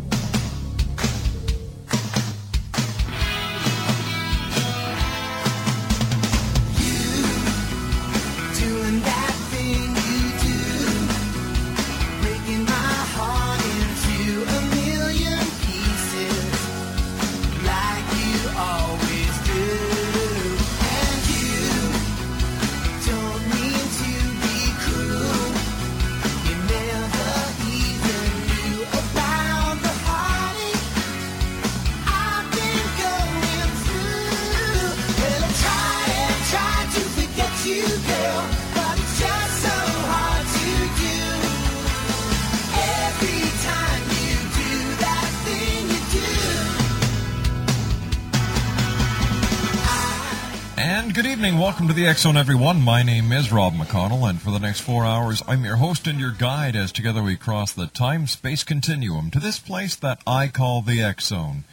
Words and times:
To 51.91 52.05
the 52.05 52.13
Zone, 52.13 52.37
everyone. 52.37 52.81
My 52.81 53.03
name 53.03 53.33
is 53.33 53.51
Rob 53.51 53.73
McConnell, 53.73 54.29
and 54.29 54.41
for 54.41 54.49
the 54.49 54.59
next 54.59 54.79
four 54.79 55.03
hours, 55.03 55.43
I'm 55.45 55.65
your 55.65 55.75
host 55.75 56.07
and 56.07 56.19
your 56.19 56.31
guide 56.31 56.73
as 56.73 56.91
together 56.91 57.21
we 57.21 57.35
cross 57.35 57.73
the 57.73 57.87
time 57.87 58.27
space 58.27 58.63
continuum 58.63 59.29
to 59.31 59.39
this 59.39 59.59
place 59.59 59.95
that 59.97 60.21
I 60.25 60.47
call 60.47 60.81
the 60.81 61.13
Zone. 61.19 61.65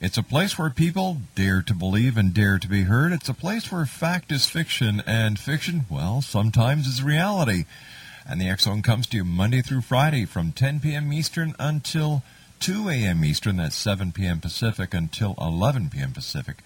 It's 0.00 0.16
a 0.16 0.22
place 0.22 0.58
where 0.58 0.70
people 0.70 1.18
dare 1.34 1.60
to 1.60 1.74
believe 1.74 2.16
and 2.16 2.32
dare 2.32 2.58
to 2.58 2.68
be 2.68 2.82
heard. 2.82 3.12
It's 3.12 3.28
a 3.28 3.34
place 3.34 3.70
where 3.70 3.84
fact 3.84 4.32
is 4.32 4.46
fiction, 4.46 5.02
and 5.06 5.38
fiction, 5.38 5.84
well, 5.90 6.22
sometimes 6.22 6.86
is 6.86 7.02
reality. 7.02 7.66
And 8.26 8.40
the 8.40 8.56
Zone 8.56 8.80
comes 8.80 9.06
to 9.08 9.18
you 9.18 9.24
Monday 9.24 9.60
through 9.60 9.82
Friday 9.82 10.24
from 10.24 10.52
10 10.52 10.80
p.m. 10.80 11.12
Eastern 11.12 11.54
until 11.58 12.22
2 12.60 12.88
a.m. 12.88 13.22
Eastern. 13.24 13.58
That's 13.58 13.76
7 13.76 14.12
p.m. 14.12 14.40
Pacific 14.40 14.94
until 14.94 15.34
11 15.38 15.90
p.m. 15.90 16.12
Pacific 16.12 16.62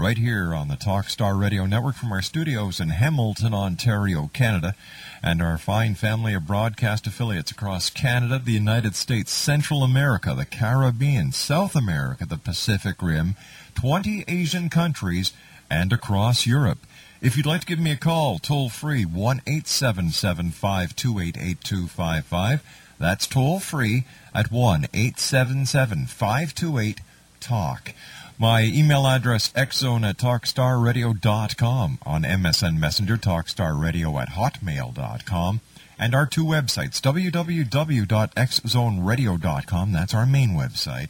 right 0.00 0.16
here 0.16 0.54
on 0.54 0.68
the 0.68 0.76
Talkstar 0.76 1.38
Radio 1.38 1.66
Network 1.66 1.94
from 1.94 2.10
our 2.10 2.22
studios 2.22 2.80
in 2.80 2.88
Hamilton, 2.88 3.52
Ontario, 3.52 4.30
Canada, 4.32 4.74
and 5.22 5.42
our 5.42 5.58
fine 5.58 5.94
family 5.94 6.32
of 6.32 6.46
broadcast 6.46 7.06
affiliates 7.06 7.50
across 7.50 7.90
Canada, 7.90 8.40
the 8.42 8.52
United 8.52 8.96
States, 8.96 9.30
Central 9.30 9.82
America, 9.82 10.32
the 10.32 10.46
Caribbean, 10.46 11.32
South 11.32 11.76
America, 11.76 12.24
the 12.24 12.38
Pacific 12.38 13.02
Rim, 13.02 13.34
20 13.74 14.24
Asian 14.26 14.70
countries, 14.70 15.34
and 15.68 15.92
across 15.92 16.46
Europe. 16.46 16.78
If 17.20 17.36
you'd 17.36 17.44
like 17.44 17.60
to 17.60 17.66
give 17.66 17.78
me 17.78 17.92
a 17.92 17.96
call, 17.96 18.38
toll 18.38 18.70
free 18.70 19.04
1 19.04 19.42
877 19.46 20.52
528 20.52 21.36
8255. 21.36 22.62
That's 22.98 23.26
toll 23.26 23.60
free 23.60 24.04
at 24.34 24.50
1 24.50 24.86
877 24.94 26.06
528 26.06 27.00
TALK. 27.40 27.92
My 28.40 28.62
email 28.62 29.06
address, 29.06 29.52
xzone 29.52 30.08
at 30.08 30.16
talkstarradio.com. 30.16 31.98
On 32.06 32.22
MSN 32.22 32.78
Messenger, 32.78 33.18
talkstarradio 33.18 34.18
at 34.18 34.30
hotmail.com. 34.30 35.60
And 35.98 36.14
our 36.14 36.24
two 36.24 36.46
websites, 36.46 37.02
www.xzoneradio.com. 37.02 39.92
That's 39.92 40.14
our 40.14 40.24
main 40.24 40.50
website. 40.52 41.08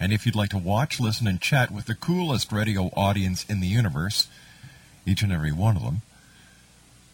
And 0.00 0.12
if 0.12 0.26
you'd 0.26 0.34
like 0.34 0.50
to 0.50 0.58
watch, 0.58 0.98
listen, 0.98 1.28
and 1.28 1.40
chat 1.40 1.70
with 1.70 1.84
the 1.84 1.94
coolest 1.94 2.50
radio 2.50 2.86
audience 2.96 3.44
in 3.44 3.60
the 3.60 3.68
universe, 3.68 4.26
each 5.06 5.22
and 5.22 5.30
every 5.30 5.52
one 5.52 5.76
of 5.76 5.84
them, 5.84 6.02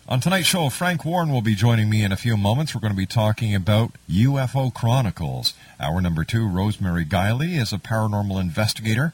On 0.08 0.20
tonight's 0.20 0.48
show, 0.48 0.70
Frank 0.70 1.06
Warren 1.06 1.32
will 1.32 1.42
be 1.42 1.56
joining 1.56 1.90
me 1.90 2.04
in 2.04 2.12
a 2.12 2.18
few 2.18 2.36
moments. 2.36 2.76
We're 2.76 2.82
going 2.82 2.92
to 2.92 2.98
be 2.98 3.06
talking 3.06 3.56
about 3.56 3.92
UFO 4.10 4.74
Chronicles. 4.74 5.54
Hour 5.80 6.02
number 6.02 6.26
two, 6.26 6.48
Rosemary 6.48 7.06
Guiley 7.06 7.58
is 7.58 7.72
a 7.72 7.78
paranormal 7.78 8.40
investigator. 8.40 9.14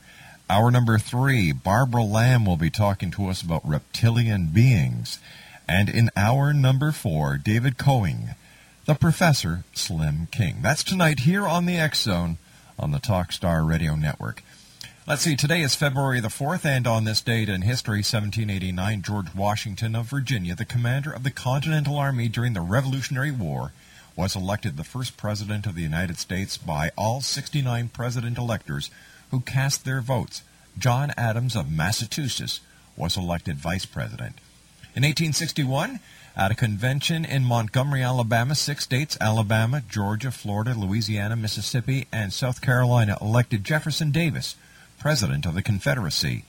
Hour 0.51 0.71
number 0.71 0.97
three, 0.97 1.51
Barbara 1.51 2.01
Lamb 2.01 2.43
will 2.43 2.57
be 2.57 2.71
talking 2.71 3.11
to 3.11 3.27
us 3.27 3.43
about 3.43 3.67
reptilian 3.67 4.47
beings. 4.47 5.19
And 5.67 5.87
in 5.87 6.09
hour 6.17 6.53
number 6.53 6.91
four, 6.91 7.37
David 7.37 7.77
Coing, 7.77 8.35
the 8.85 8.95
Professor 8.95 9.63
Slim 9.73 10.27
King. 10.31 10.57
That's 10.63 10.83
tonight 10.83 11.19
here 11.19 11.45
on 11.45 11.67
the 11.67 11.77
X 11.77 12.01
Zone 12.01 12.39
on 12.79 12.89
the 12.89 12.97
Talkstar 12.97 13.67
Radio 13.67 13.93
Network. 13.95 14.41
Let's 15.05 15.21
see, 15.21 15.35
today 15.35 15.61
is 15.61 15.75
February 15.75 16.19
the 16.19 16.29
4th, 16.29 16.65
and 16.65 16.87
on 16.87 17.03
this 17.03 17.21
date 17.21 17.49
in 17.49 17.61
history, 17.61 17.99
1789, 17.99 19.03
George 19.03 19.35
Washington 19.35 19.95
of 19.95 20.07
Virginia, 20.07 20.55
the 20.55 20.65
commander 20.65 21.11
of 21.11 21.23
the 21.23 21.31
Continental 21.31 21.97
Army 21.97 22.27
during 22.27 22.53
the 22.53 22.61
Revolutionary 22.61 23.31
War, 23.31 23.71
was 24.15 24.35
elected 24.35 24.77
the 24.77 24.83
first 24.83 25.15
president 25.15 25.67
of 25.67 25.75
the 25.75 25.83
United 25.83 26.17
States 26.17 26.57
by 26.57 26.89
all 26.97 27.21
69 27.21 27.89
president 27.89 28.39
electors 28.39 28.89
who 29.31 29.41
cast 29.41 29.85
their 29.85 30.01
votes. 30.01 30.43
John 30.77 31.13
Adams 31.17 31.55
of 31.55 31.71
Massachusetts 31.71 32.61
was 32.95 33.17
elected 33.17 33.57
vice 33.57 33.85
president. 33.85 34.35
In 34.95 35.03
1861, 35.03 35.99
at 36.35 36.51
a 36.51 36.55
convention 36.55 37.25
in 37.25 37.43
Montgomery, 37.43 38.01
Alabama, 38.01 38.55
six 38.55 38.85
states 38.85 39.17
Alabama, 39.19 39.83
Georgia, 39.89 40.31
Florida, 40.31 40.73
Louisiana, 40.73 41.35
Mississippi, 41.35 42.07
and 42.13 42.31
South 42.31 42.61
Carolina 42.61 43.17
elected 43.19 43.63
Jefferson 43.63 44.11
Davis 44.11 44.55
president 44.99 45.45
of 45.45 45.53
the 45.53 45.61
Confederacy. 45.61 46.43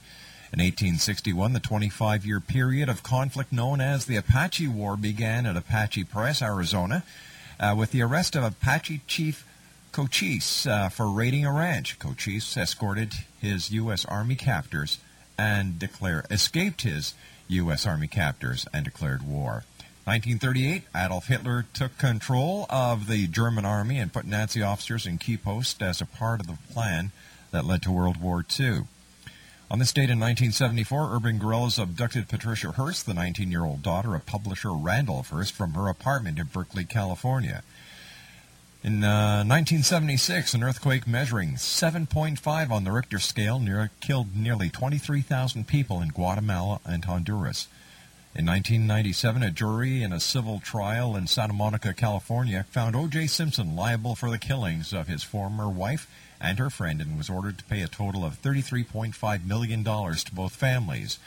In 0.53 0.59
1861, 0.59 1.53
the 1.53 1.59
25 1.59 2.25
year 2.25 2.39
period 2.39 2.89
of 2.89 3.03
conflict 3.03 3.53
known 3.53 3.79
as 3.79 4.05
the 4.05 4.17
Apache 4.17 4.67
War 4.67 4.97
began 4.97 5.45
at 5.45 5.55
Apache 5.55 6.03
Pass, 6.05 6.41
Arizona, 6.41 7.03
uh, 7.59 7.73
with 7.77 7.91
the 7.91 8.01
arrest 8.01 8.35
of 8.35 8.43
Apache 8.43 9.01
chief 9.07 9.45
Cochise 9.91 10.65
uh, 10.65 10.87
for 10.87 11.09
raiding 11.09 11.45
a 11.45 11.51
ranch. 11.51 11.99
Cochise 11.99 12.55
escorted 12.55 13.13
his 13.41 13.71
U.S. 13.71 14.05
Army 14.05 14.35
captors 14.35 14.99
and 15.37 15.77
declare, 15.77 16.23
escaped 16.31 16.83
his 16.83 17.13
U.S. 17.49 17.85
Army 17.85 18.07
captors 18.07 18.65
and 18.73 18.85
declared 18.85 19.21
war. 19.21 19.65
1938, 20.05 20.83
Adolf 20.95 21.27
Hitler 21.27 21.65
took 21.73 21.97
control 21.97 22.65
of 22.69 23.07
the 23.07 23.27
German 23.27 23.65
army 23.65 23.99
and 23.99 24.13
put 24.13 24.25
Nazi 24.25 24.61
officers 24.61 25.05
in 25.05 25.17
key 25.17 25.37
posts 25.37 25.81
as 25.81 26.01
a 26.01 26.05
part 26.05 26.39
of 26.39 26.47
the 26.47 26.57
plan 26.73 27.11
that 27.51 27.65
led 27.65 27.81
to 27.83 27.91
World 27.91 28.21
War 28.21 28.45
II. 28.59 28.83
On 29.69 29.79
this 29.79 29.93
date 29.93 30.09
in 30.09 30.19
1974, 30.19 31.15
urban 31.15 31.37
guerrillas 31.37 31.77
abducted 31.77 32.29
Patricia 32.29 32.71
Hearst, 32.71 33.05
the 33.05 33.13
19-year-old 33.13 33.37
old 33.37 33.51
year 33.51 33.63
old 33.63 33.83
daughter 33.83 34.15
of 34.15 34.25
publisher 34.25 34.73
Randolph 34.73 35.29
Hearst, 35.29 35.53
from 35.53 35.73
her 35.73 35.87
apartment 35.87 36.39
in 36.39 36.47
Berkeley, 36.47 36.85
California. 36.85 37.63
In 38.83 39.01
1976, 39.01 39.45
uh, 39.45 39.45
1976, 39.45 40.53
an 40.55 40.63
earthquake 40.63 41.07
measuring 41.07 41.53
7.5 41.53 42.71
on 42.71 42.83
the 42.83 42.91
Richter 42.91 43.19
scale 43.19 43.59
near, 43.59 43.91
killed 43.99 44.35
nearly 44.35 44.71
23,000 44.71 45.67
people 45.67 46.01
in 46.01 46.09
Guatemala 46.09 46.79
and 46.83 47.05
Honduras. 47.05 47.67
In 48.33 48.47
1997, 48.47 49.43
a 49.43 49.51
jury 49.51 50.01
in 50.01 50.11
a 50.11 50.19
civil 50.19 50.59
trial 50.59 51.15
in 51.15 51.27
Santa 51.27 51.53
Monica, 51.53 51.93
California, 51.93 52.65
found 52.71 52.95
O.J. 52.95 53.27
Simpson 53.27 53.75
liable 53.75 54.15
for 54.15 54.31
the 54.31 54.39
killings 54.39 54.93
of 54.93 55.07
his 55.07 55.21
former 55.21 55.69
wife 55.69 56.09
and 56.39 56.57
her 56.57 56.71
friend 56.71 57.01
and 57.01 57.19
was 57.19 57.29
ordered 57.29 57.59
to 57.59 57.63
pay 57.65 57.83
a 57.83 57.87
total 57.87 58.25
of 58.25 58.41
$33.5 58.41 59.45
million 59.45 59.83
to 59.83 60.31
both 60.33 60.55
families. 60.55 61.19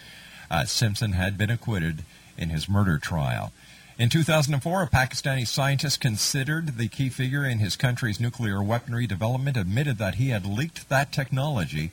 Uh, 0.51 0.65
Simpson 0.65 1.13
had 1.13 1.39
been 1.39 1.51
acquitted 1.51 2.03
in 2.37 2.49
his 2.49 2.69
murder 2.69 2.99
trial. 2.99 3.53
In 3.97 4.09
2004, 4.09 4.83
a 4.83 4.89
Pakistani 4.89 5.47
scientist 5.47 6.01
considered 6.01 6.79
the 6.79 6.89
key 6.89 7.09
figure 7.09 7.45
in 7.45 7.61
his 7.61 7.77
country's 7.77 8.19
nuclear 8.19 8.61
weaponry 8.61 9.07
development 9.07 9.57
admitted 9.57 9.99
that 9.99 10.17
he 10.17 10.31
had 10.31 10.45
leaked 10.45 10.89
that 10.89 11.13
technology 11.13 11.93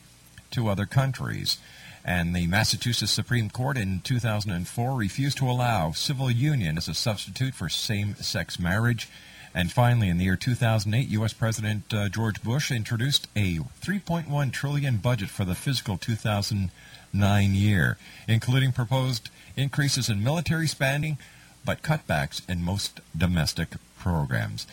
to 0.50 0.68
other 0.68 0.88
countries. 0.88 1.60
And 2.04 2.36
the 2.36 2.48
Massachusetts 2.48 3.12
Supreme 3.12 3.52
Court 3.52 3.78
in 3.78 4.00
2004 4.00 4.96
refused 4.96 5.38
to 5.38 5.48
allow 5.48 5.92
civil 5.92 6.32
union 6.32 6.76
as 6.76 6.88
a 6.88 6.96
substitute 6.96 7.54
for 7.54 7.70
same-sex 7.70 8.60
marriage. 8.60 9.08
And 9.54 9.72
finally, 9.72 10.10
in 10.10 10.18
the 10.18 10.24
year 10.24 10.36
2008, 10.36 11.08
U.S. 11.10 11.34
President 11.34 11.94
uh, 11.94 12.10
George 12.10 12.42
Bush 12.42 12.72
introduced 12.72 13.28
a 13.36 13.58
3.1 13.58 14.52
trillion 14.52 14.98
budget 14.98 15.30
for 15.30 15.46
the 15.46 15.54
fiscal 15.54 16.00
2009 16.00 17.54
year, 17.54 17.98
including 18.28 18.72
proposed 18.72 19.30
increases 19.56 20.10
in 20.10 20.24
military 20.24 20.68
spending, 20.68 21.20
but 21.66 21.82
cutbacks 21.82 22.48
in 22.50 22.64
most 22.64 23.00
domestic 23.16 23.70
programs. 24.00 24.68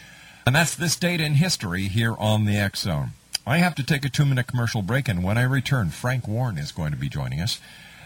And 0.47 0.55
that's 0.55 0.75
this 0.75 0.97
date 0.97 1.21
in 1.21 1.35
history 1.35 1.89
here 1.89 2.15
on 2.19 2.45
the 2.45 2.57
X 2.57 2.81
Zone. 2.81 3.11
I 3.47 3.59
have 3.59 3.75
to 3.77 3.83
take 3.83 4.05
a 4.05 4.11
two-minute 4.11 4.47
commercial 4.47 4.83
break, 4.83 5.09
and 5.09 5.25
when 5.25 5.39
I 5.39 5.43
return, 5.43 5.91
Frank 5.91 6.29
Warren 6.29 6.59
is 6.59 6.73
going 6.73 6.91
to 6.91 6.99
be 6.99 7.09
joining 7.09 7.41
us 7.41 7.61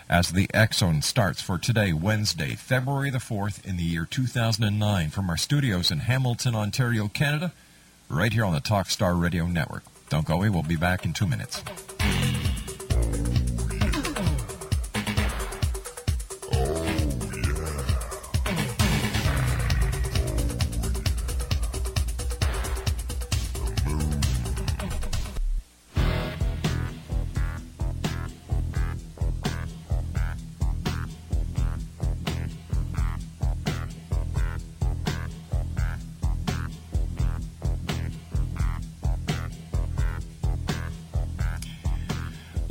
as 0.08 0.32
the 0.32 0.48
Zone 0.72 1.02
starts 1.02 1.40
for 1.40 1.58
today, 1.58 1.92
Wednesday, 1.92 2.54
February 2.54 3.10
the 3.10 3.18
4th 3.18 3.64
in 3.64 3.76
the 3.76 3.82
year 3.82 4.06
2009 4.08 5.10
from 5.10 5.30
our 5.30 5.36
studios 5.36 5.90
in 5.90 6.00
Hamilton, 6.00 6.54
Ontario, 6.54 7.08
Canada, 7.08 7.52
right 8.08 8.32
here 8.32 8.44
on 8.44 8.52
the 8.52 8.60
Talkstar 8.60 9.20
Radio 9.20 9.46
Network. 9.46 9.84
Don't 10.08 10.26
go 10.26 10.34
away, 10.34 10.50
we'll 10.50 10.62
be 10.62 10.76
back 10.76 11.04
in 11.04 11.12
two 11.12 11.26
minutes. 11.26 11.62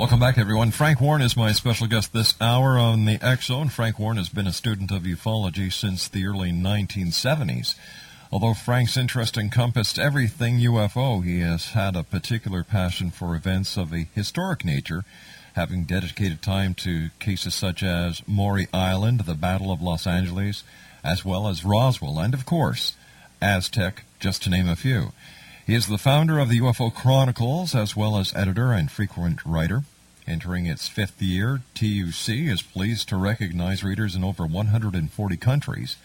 Welcome 0.01 0.19
back, 0.19 0.39
everyone. 0.39 0.71
Frank 0.71 0.99
Warren 0.99 1.21
is 1.21 1.37
my 1.37 1.51
special 1.51 1.85
guest 1.85 2.11
this 2.11 2.33
hour 2.41 2.75
on 2.75 3.05
the 3.05 3.23
X 3.23 3.45
Zone. 3.45 3.69
Frank 3.69 3.99
Warren 3.99 4.17
has 4.17 4.29
been 4.29 4.47
a 4.47 4.51
student 4.51 4.89
of 4.89 5.03
ufology 5.03 5.71
since 5.71 6.07
the 6.07 6.25
early 6.25 6.49
1970s. 6.49 7.75
Although 8.31 8.55
Frank's 8.55 8.97
interest 8.97 9.37
encompassed 9.37 9.99
everything 9.99 10.57
UFO, 10.57 11.23
he 11.23 11.41
has 11.41 11.73
had 11.73 11.95
a 11.95 12.01
particular 12.01 12.63
passion 12.63 13.11
for 13.11 13.35
events 13.35 13.77
of 13.77 13.93
a 13.93 14.07
historic 14.15 14.65
nature, 14.65 15.05
having 15.53 15.83
dedicated 15.83 16.41
time 16.41 16.73
to 16.73 17.11
cases 17.19 17.53
such 17.53 17.83
as 17.83 18.27
Maury 18.27 18.67
Island, 18.73 19.19
the 19.19 19.35
Battle 19.35 19.71
of 19.71 19.83
Los 19.83 20.07
Angeles, 20.07 20.63
as 21.03 21.23
well 21.23 21.47
as 21.47 21.63
Roswell, 21.63 22.17
and 22.17 22.33
of 22.33 22.47
course, 22.47 22.93
Aztec, 23.39 24.05
just 24.19 24.41
to 24.41 24.49
name 24.49 24.67
a 24.67 24.75
few. 24.75 25.11
He 25.65 25.73
is 25.75 25.87
the 25.87 25.97
founder 25.99 26.39
of 26.39 26.49
the 26.49 26.59
UFO 26.59 26.93
Chronicles, 26.93 27.73
as 27.75 27.95
well 27.95 28.17
as 28.17 28.35
editor 28.35 28.73
and 28.73 28.89
frequent 28.89 29.45
writer. 29.45 29.83
Entering 30.27 30.65
its 30.65 30.87
fifth 30.87 31.21
year, 31.21 31.61
TUC 31.75 32.29
is 32.29 32.63
pleased 32.63 33.07
to 33.09 33.15
recognize 33.15 33.83
readers 33.83 34.15
in 34.15 34.23
over 34.23 34.43
140 34.45 35.37
countries 35.37 35.97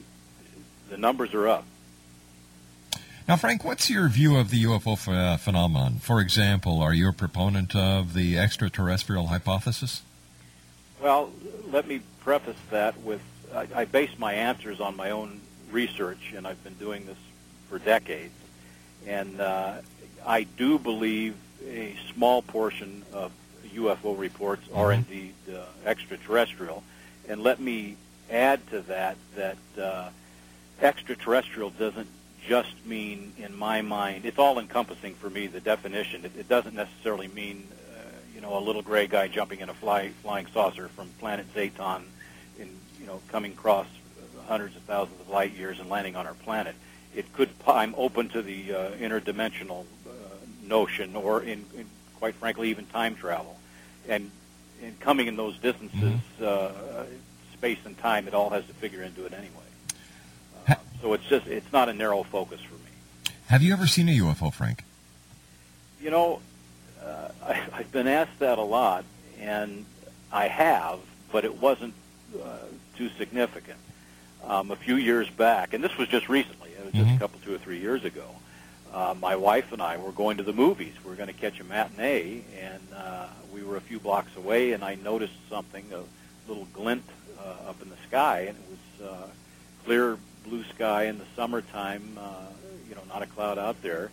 the 0.89 0.97
numbers 0.97 1.33
are 1.33 1.47
up. 1.47 1.63
Now, 3.27 3.35
Frank, 3.35 3.65
what's 3.65 3.89
your 3.89 4.07
view 4.07 4.37
of 4.37 4.51
the 4.51 4.63
UFO 4.63 4.95
ph- 4.95 5.09
uh, 5.15 5.37
phenomenon? 5.37 5.95
For 5.99 6.21
example, 6.21 6.81
are 6.81 6.93
you 6.93 7.09
a 7.09 7.13
proponent 7.13 7.75
of 7.75 8.13
the 8.13 8.37
extraterrestrial 8.37 9.27
hypothesis? 9.27 10.01
Well, 11.01 11.31
let 11.69 11.87
me 11.87 12.01
preface 12.21 12.55
that 12.71 12.99
with 13.01 13.21
I, 13.53 13.67
I 13.75 13.85
base 13.85 14.11
my 14.17 14.33
answers 14.33 14.79
on 14.79 14.95
my 14.95 15.11
own 15.11 15.41
research, 15.71 16.33
and 16.35 16.47
I've 16.47 16.61
been 16.63 16.73
doing 16.75 17.05
this 17.05 17.17
for 17.69 17.79
decades. 17.79 18.33
And 19.05 19.39
uh, 19.41 19.75
I 20.25 20.43
do 20.43 20.79
believe 20.79 21.35
a 21.67 21.95
small 22.13 22.41
portion 22.41 23.03
of 23.13 23.31
UFO 23.73 24.17
reports 24.17 24.63
are 24.73 24.87
Mhm. 24.91 24.95
indeed 24.97 25.33
uh, 25.53 25.59
extraterrestrial. 25.85 26.81
And 27.27 27.41
let 27.41 27.59
me 27.59 27.97
add 28.31 28.65
to 28.69 28.81
that 28.81 29.17
that 29.35 29.57
uh, 29.77 30.09
extraterrestrial 30.81 31.69
doesn't 31.71 32.07
just 32.47 32.73
mean, 32.85 33.33
in 33.37 33.55
my 33.55 33.81
mind, 33.81 34.25
it's 34.25 34.39
all 34.39 34.57
encompassing 34.57 35.13
for 35.15 35.29
me. 35.29 35.47
The 35.47 35.59
definition 35.59 36.23
it, 36.25 36.31
it 36.37 36.47
doesn't 36.47 36.75
necessarily 36.75 37.27
mean, 37.27 37.67
uh, 37.95 38.01
you 38.33 38.41
know, 38.41 38.57
a 38.57 38.61
little 38.61 38.81
gray 38.81 39.07
guy 39.07 39.27
jumping 39.27 39.59
in 39.59 39.69
a 39.69 39.73
fly, 39.73 40.09
flying 40.23 40.47
saucer 40.47 40.87
from 40.87 41.09
planet 41.19 41.45
Zaton, 41.53 42.03
in 42.57 42.69
you 42.99 43.05
know, 43.05 43.21
coming 43.27 43.51
across 43.51 43.87
hundreds 44.47 44.75
of 44.77 44.81
thousands 44.83 45.19
of 45.19 45.29
light 45.29 45.53
years 45.53 45.79
and 45.79 45.89
landing 45.89 46.15
on 46.15 46.25
our 46.25 46.33
planet. 46.33 46.75
It 47.13 47.31
could. 47.33 47.49
I'm 47.67 47.93
open 47.97 48.29
to 48.29 48.41
the 48.41 48.73
uh, 48.73 48.91
interdimensional 48.91 49.85
uh, 50.07 50.11
notion, 50.63 51.15
or 51.15 51.41
in, 51.41 51.65
in, 51.75 51.85
quite 52.15 52.35
frankly, 52.35 52.69
even 52.69 52.85
time 52.85 53.15
travel, 53.15 53.57
and 54.07 54.31
and 54.83 54.97
coming 54.99 55.27
in 55.27 55.35
those 55.35 55.57
distances, 55.57 56.19
uh, 56.41 57.05
space 57.53 57.79
and 57.85 57.97
time, 57.97 58.27
it 58.27 58.33
all 58.33 58.51
has 58.51 58.65
to 58.67 58.73
figure 58.73 59.01
into 59.01 59.25
it 59.25 59.33
anyway. 59.33 59.67
So 61.01 61.13
it's 61.13 61.25
just 61.25 61.47
it's 61.47 61.71
not 61.71 61.89
a 61.89 61.93
narrow 61.93 62.23
focus 62.23 62.59
for 62.61 62.73
me. 62.75 63.31
Have 63.47 63.61
you 63.63 63.73
ever 63.73 63.87
seen 63.87 64.09
a 64.09 64.11
UFO, 64.13 64.53
Frank? 64.53 64.83
You 66.01 66.09
know, 66.11 66.41
uh, 67.03 67.29
I, 67.45 67.61
I've 67.73 67.91
been 67.91 68.07
asked 68.07 68.39
that 68.39 68.57
a 68.57 68.61
lot, 68.63 69.05
and 69.39 69.85
I 70.31 70.47
have, 70.47 70.99
but 71.31 71.45
it 71.45 71.61
wasn't 71.61 71.93
uh, 72.41 72.57
too 72.97 73.09
significant. 73.17 73.77
Um, 74.43 74.71
a 74.71 74.75
few 74.75 74.95
years 74.95 75.29
back, 75.29 75.73
and 75.73 75.83
this 75.83 75.97
was 75.97 76.07
just 76.07 76.29
recently, 76.29 76.69
it 76.71 76.83
was 76.85 76.93
just 76.93 77.07
Mhm. 77.09 77.15
a 77.15 77.19
couple, 77.19 77.39
two 77.43 77.53
or 77.53 77.57
three 77.57 77.79
years 77.79 78.05
ago, 78.05 78.23
uh, 78.93 79.13
my 79.19 79.35
wife 79.35 79.71
and 79.73 79.81
I 79.81 79.97
were 79.97 80.11
going 80.13 80.37
to 80.37 80.43
the 80.43 80.53
movies. 80.53 80.93
We 81.03 81.09
were 81.09 81.15
going 81.17 81.27
to 81.27 81.33
catch 81.33 81.59
a 81.59 81.63
matinee, 81.65 82.43
and 82.57 82.81
uh, 82.95 83.27
we 83.53 83.63
were 83.63 83.75
a 83.77 83.81
few 83.81 83.99
blocks 83.99 84.35
away, 84.37 84.71
and 84.71 84.83
I 84.85 84.95
noticed 84.95 85.33
something, 85.49 85.85
a 85.93 86.01
little 86.49 86.65
glint 86.73 87.03
uh, 87.39 87.69
up 87.69 87.81
in 87.81 87.89
the 87.89 87.97
sky, 88.07 88.41
and 88.47 88.57
it 88.57 88.63
was 89.01 89.09
uh, 89.09 89.27
clear 89.83 90.17
blue 90.49 90.63
sky 90.75 91.03
in 91.03 91.17
the 91.17 91.25
summertime, 91.35 92.17
uh, 92.19 92.45
you 92.89 92.95
know, 92.95 93.01
not 93.07 93.21
a 93.21 93.25
cloud 93.27 93.57
out 93.57 93.81
there. 93.81 94.09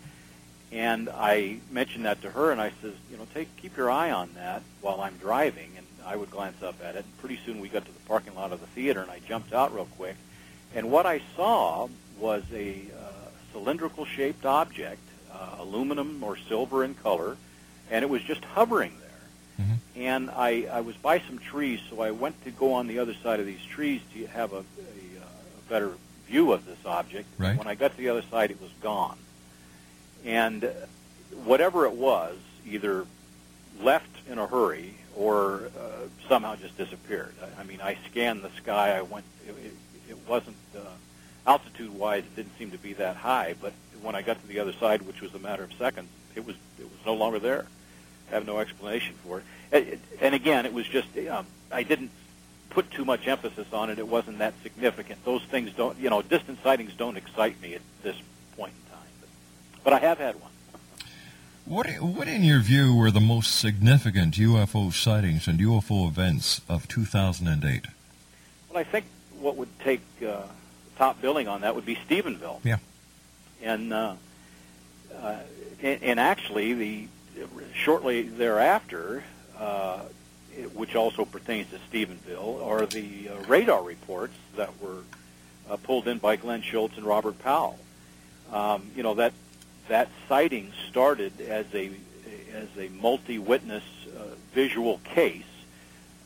And 0.72 1.08
I 1.08 1.58
mentioned 1.70 2.04
that 2.04 2.20
to 2.22 2.30
her, 2.30 2.50
and 2.50 2.60
I 2.60 2.72
says, 2.82 2.94
you 3.10 3.16
know, 3.16 3.26
take 3.32 3.54
keep 3.56 3.76
your 3.76 3.90
eye 3.90 4.10
on 4.10 4.30
that 4.34 4.62
while 4.80 5.00
I'm 5.00 5.16
driving. 5.18 5.70
And 5.76 5.86
I 6.04 6.16
would 6.16 6.30
glance 6.30 6.62
up 6.62 6.76
at 6.82 6.96
it. 6.96 7.04
And 7.04 7.18
pretty 7.18 7.38
soon 7.46 7.60
we 7.60 7.68
got 7.68 7.84
to 7.84 7.92
the 7.92 8.00
parking 8.08 8.34
lot 8.34 8.52
of 8.52 8.60
the 8.60 8.66
theater, 8.68 9.00
and 9.00 9.10
I 9.10 9.20
jumped 9.20 9.52
out 9.52 9.74
real 9.74 9.88
quick. 9.96 10.16
And 10.74 10.90
what 10.90 11.06
I 11.06 11.20
saw 11.36 11.88
was 12.18 12.42
a 12.52 12.70
uh, 12.72 13.28
cylindrical 13.52 14.04
shaped 14.04 14.44
object, 14.44 15.00
uh, 15.32 15.56
aluminum 15.60 16.22
or 16.22 16.36
silver 16.36 16.84
in 16.84 16.94
color, 16.94 17.36
and 17.90 18.02
it 18.02 18.08
was 18.08 18.22
just 18.22 18.44
hovering 18.44 18.92
there. 19.00 19.66
Mhm. 19.66 19.78
And 19.96 20.30
I, 20.30 20.66
I 20.70 20.80
was 20.80 20.96
by 20.96 21.20
some 21.20 21.38
trees, 21.38 21.80
so 21.88 22.00
I 22.00 22.10
went 22.10 22.42
to 22.44 22.50
go 22.50 22.72
on 22.72 22.88
the 22.88 22.98
other 22.98 23.14
side 23.14 23.38
of 23.38 23.46
these 23.46 23.64
trees 23.64 24.00
to 24.14 24.26
have 24.26 24.52
a, 24.52 24.56
a, 24.56 24.60
uh, 24.60 24.64
a 25.58 25.70
better 25.70 25.92
view 26.26 26.52
of 26.52 26.64
this 26.66 26.78
object. 26.84 27.28
Right. 27.38 27.56
When 27.56 27.66
I 27.66 27.74
got 27.74 27.92
to 27.92 27.96
the 27.96 28.08
other 28.08 28.22
side, 28.30 28.50
it 28.50 28.60
was 28.60 28.70
gone. 28.82 29.18
And 30.24 30.70
whatever 31.44 31.84
it 31.86 31.92
was, 31.92 32.36
either 32.66 33.06
left 33.80 34.10
in 34.28 34.38
a 34.38 34.46
hurry 34.46 34.94
or 35.16 35.70
uh, 35.78 36.08
somehow 36.28 36.56
just 36.56 36.76
disappeared. 36.76 37.34
I, 37.42 37.60
I 37.60 37.64
mean, 37.64 37.80
I 37.80 37.98
scanned 38.10 38.42
the 38.42 38.50
sky. 38.62 38.96
I 38.96 39.02
went. 39.02 39.24
It, 39.46 39.50
it, 39.66 39.72
it 40.10 40.28
wasn't 40.28 40.56
uh, 40.76 40.80
altitude-wise. 41.46 42.24
It 42.24 42.36
didn't 42.36 42.56
seem 42.58 42.70
to 42.70 42.78
be 42.78 42.94
that 42.94 43.16
high. 43.16 43.54
But 43.60 43.72
when 44.02 44.14
I 44.14 44.22
got 44.22 44.40
to 44.40 44.46
the 44.46 44.60
other 44.60 44.72
side, 44.72 45.02
which 45.02 45.20
was 45.20 45.34
a 45.34 45.38
matter 45.38 45.64
of 45.64 45.72
seconds, 45.74 46.08
it 46.34 46.46
was 46.46 46.56
it 46.78 46.84
was 46.84 47.06
no 47.06 47.14
longer 47.14 47.38
there. 47.38 47.66
I 48.30 48.34
have 48.34 48.46
no 48.46 48.58
explanation 48.58 49.14
for 49.22 49.38
it. 49.38 49.44
And, 49.70 50.00
and 50.20 50.34
again, 50.34 50.66
it 50.66 50.72
was 50.72 50.86
just 50.86 51.08
um, 51.30 51.46
I 51.70 51.82
didn't 51.82 52.10
put 52.70 52.90
too 52.90 53.04
much 53.04 53.26
emphasis 53.26 53.66
on 53.72 53.90
it. 53.90 53.98
It 53.98 54.08
wasn't 54.08 54.38
that 54.38 54.54
significant. 54.62 55.24
Those 55.24 55.42
things 55.44 55.70
don't, 55.76 55.98
you 55.98 56.10
know, 56.10 56.22
distant 56.22 56.62
sightings 56.62 56.92
don't 56.94 57.16
excite 57.16 57.60
me 57.62 57.74
at 57.74 57.82
this 58.02 58.16
point 58.56 58.72
in 58.72 58.92
time. 58.92 59.08
But, 59.20 59.28
but 59.84 59.92
I 59.92 59.98
have 60.00 60.18
had 60.18 60.40
one. 60.40 60.50
What, 61.66 61.86
what, 62.00 62.28
in 62.28 62.44
your 62.44 62.60
view, 62.60 62.94
were 62.94 63.10
the 63.10 63.20
most 63.20 63.58
significant 63.58 64.34
UFO 64.34 64.92
sightings 64.92 65.48
and 65.48 65.58
UFO 65.60 66.06
events 66.06 66.60
of 66.68 66.86
2008? 66.88 67.86
Well, 68.68 68.78
I 68.78 68.84
think 68.84 69.06
what 69.38 69.56
would 69.56 69.78
take 69.80 70.02
uh, 70.26 70.42
top 70.96 71.22
billing 71.22 71.48
on 71.48 71.62
that 71.62 71.74
would 71.74 71.86
be 71.86 71.96
Stephenville. 71.96 72.60
Yeah. 72.64 72.78
And 73.62 73.92
uh, 73.92 74.14
uh, 75.14 75.36
and, 75.82 76.02
and 76.02 76.20
actually, 76.20 76.74
the 76.74 77.08
shortly 77.74 78.22
thereafter, 78.22 79.24
uh, 79.58 80.00
which 80.74 80.94
also 80.94 81.24
pertains 81.24 81.68
to 81.70 81.78
Stephenville, 81.90 82.64
are 82.64 82.86
the 82.86 83.28
uh, 83.28 83.42
radar 83.46 83.82
reports 83.82 84.34
that 84.56 84.70
were 84.80 85.02
uh, 85.68 85.76
pulled 85.76 86.08
in 86.08 86.18
by 86.18 86.36
Glen 86.36 86.62
Schulze 86.62 86.96
and 86.96 87.06
Robert 87.06 87.38
Powell. 87.38 87.78
Um, 88.52 88.90
you 88.94 89.02
know 89.02 89.14
that 89.14 89.32
that 89.88 90.08
sighting 90.28 90.72
started 90.88 91.40
as 91.40 91.66
a 91.74 91.90
as 92.54 92.68
a 92.78 92.88
multi-witness 93.00 93.82
uh, 94.16 94.34
visual 94.52 94.98
case, 95.04 95.42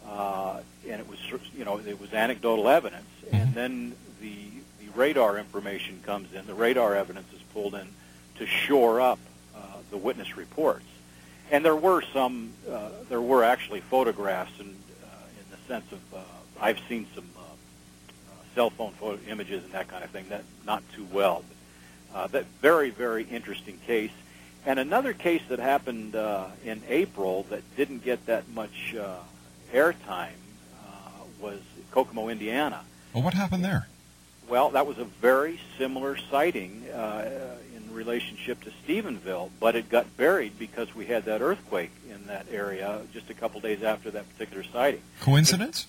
uh, 0.06 0.60
and 0.88 1.00
it 1.00 1.08
was 1.08 1.18
you 1.56 1.64
know 1.64 1.78
it 1.78 2.00
was 2.00 2.12
anecdotal 2.12 2.68
evidence, 2.68 3.08
and 3.32 3.54
then 3.54 3.94
the 4.20 4.36
the 4.80 4.88
radar 4.94 5.38
information 5.38 6.00
comes 6.04 6.32
in. 6.32 6.46
The 6.46 6.54
radar 6.54 6.94
evidence 6.94 7.32
is 7.32 7.42
pulled 7.54 7.74
in 7.74 7.88
to 8.36 8.46
shore 8.46 9.00
up 9.00 9.18
uh, 9.56 9.60
the 9.90 9.96
witness 9.96 10.36
reports, 10.36 10.86
and 11.50 11.64
there 11.64 11.76
were 11.76 12.02
some 12.12 12.52
uh, 12.70 12.90
there 13.08 13.20
were 13.20 13.44
actually 13.44 13.80
photographs 13.80 14.58
in 14.60 14.66
uh, 14.66 14.70
in 14.70 15.50
the 15.50 15.56
sense 15.66 15.90
of 15.92 16.00
uh, 16.14 16.20
I've 16.60 16.80
seen 16.88 17.06
some 17.14 17.28
uh, 17.36 17.40
uh, 17.40 18.32
cell 18.54 18.70
phone 18.70 18.92
photo 18.92 19.18
images 19.28 19.64
and 19.64 19.72
that 19.72 19.88
kind 19.88 20.04
of 20.04 20.10
thing 20.10 20.26
that 20.28 20.44
not 20.66 20.82
too 20.94 21.06
well. 21.12 21.44
But, 22.12 22.18
uh, 22.18 22.26
that 22.28 22.46
very 22.60 22.90
very 22.90 23.24
interesting 23.24 23.78
case. 23.86 24.12
And 24.66 24.78
another 24.78 25.12
case 25.12 25.42
that 25.48 25.60
happened 25.60 26.14
uh, 26.14 26.46
in 26.64 26.82
April 26.88 27.46
that 27.50 27.62
didn't 27.76 28.04
get 28.04 28.26
that 28.26 28.48
much 28.48 28.94
uh, 28.94 29.16
airtime 29.72 30.40
uh, 30.84 31.24
was 31.40 31.60
Kokomo, 31.90 32.28
Indiana. 32.28 32.82
Well, 33.14 33.22
what 33.22 33.34
happened 33.34 33.64
there? 33.64 33.86
Well, 34.48 34.70
that 34.70 34.86
was 34.86 34.98
a 34.98 35.04
very 35.04 35.60
similar 35.78 36.16
sighting 36.16 36.84
uh, 36.92 37.56
in 37.88 37.94
relationship 37.94 38.62
to 38.64 38.70
Stephenville, 38.86 39.50
but 39.60 39.74
it 39.74 39.88
got 39.88 40.16
buried 40.16 40.58
because 40.58 40.94
we 40.94 41.06
had 41.06 41.24
that 41.24 41.40
earthquake 41.40 41.90
in 42.10 42.26
that 42.26 42.46
area 42.52 43.00
just 43.12 43.30
a 43.30 43.34
couple 43.34 43.60
days 43.60 43.82
after 43.82 44.10
that 44.10 44.28
particular 44.32 44.62
sighting. 44.64 45.02
Coincidence? 45.20 45.86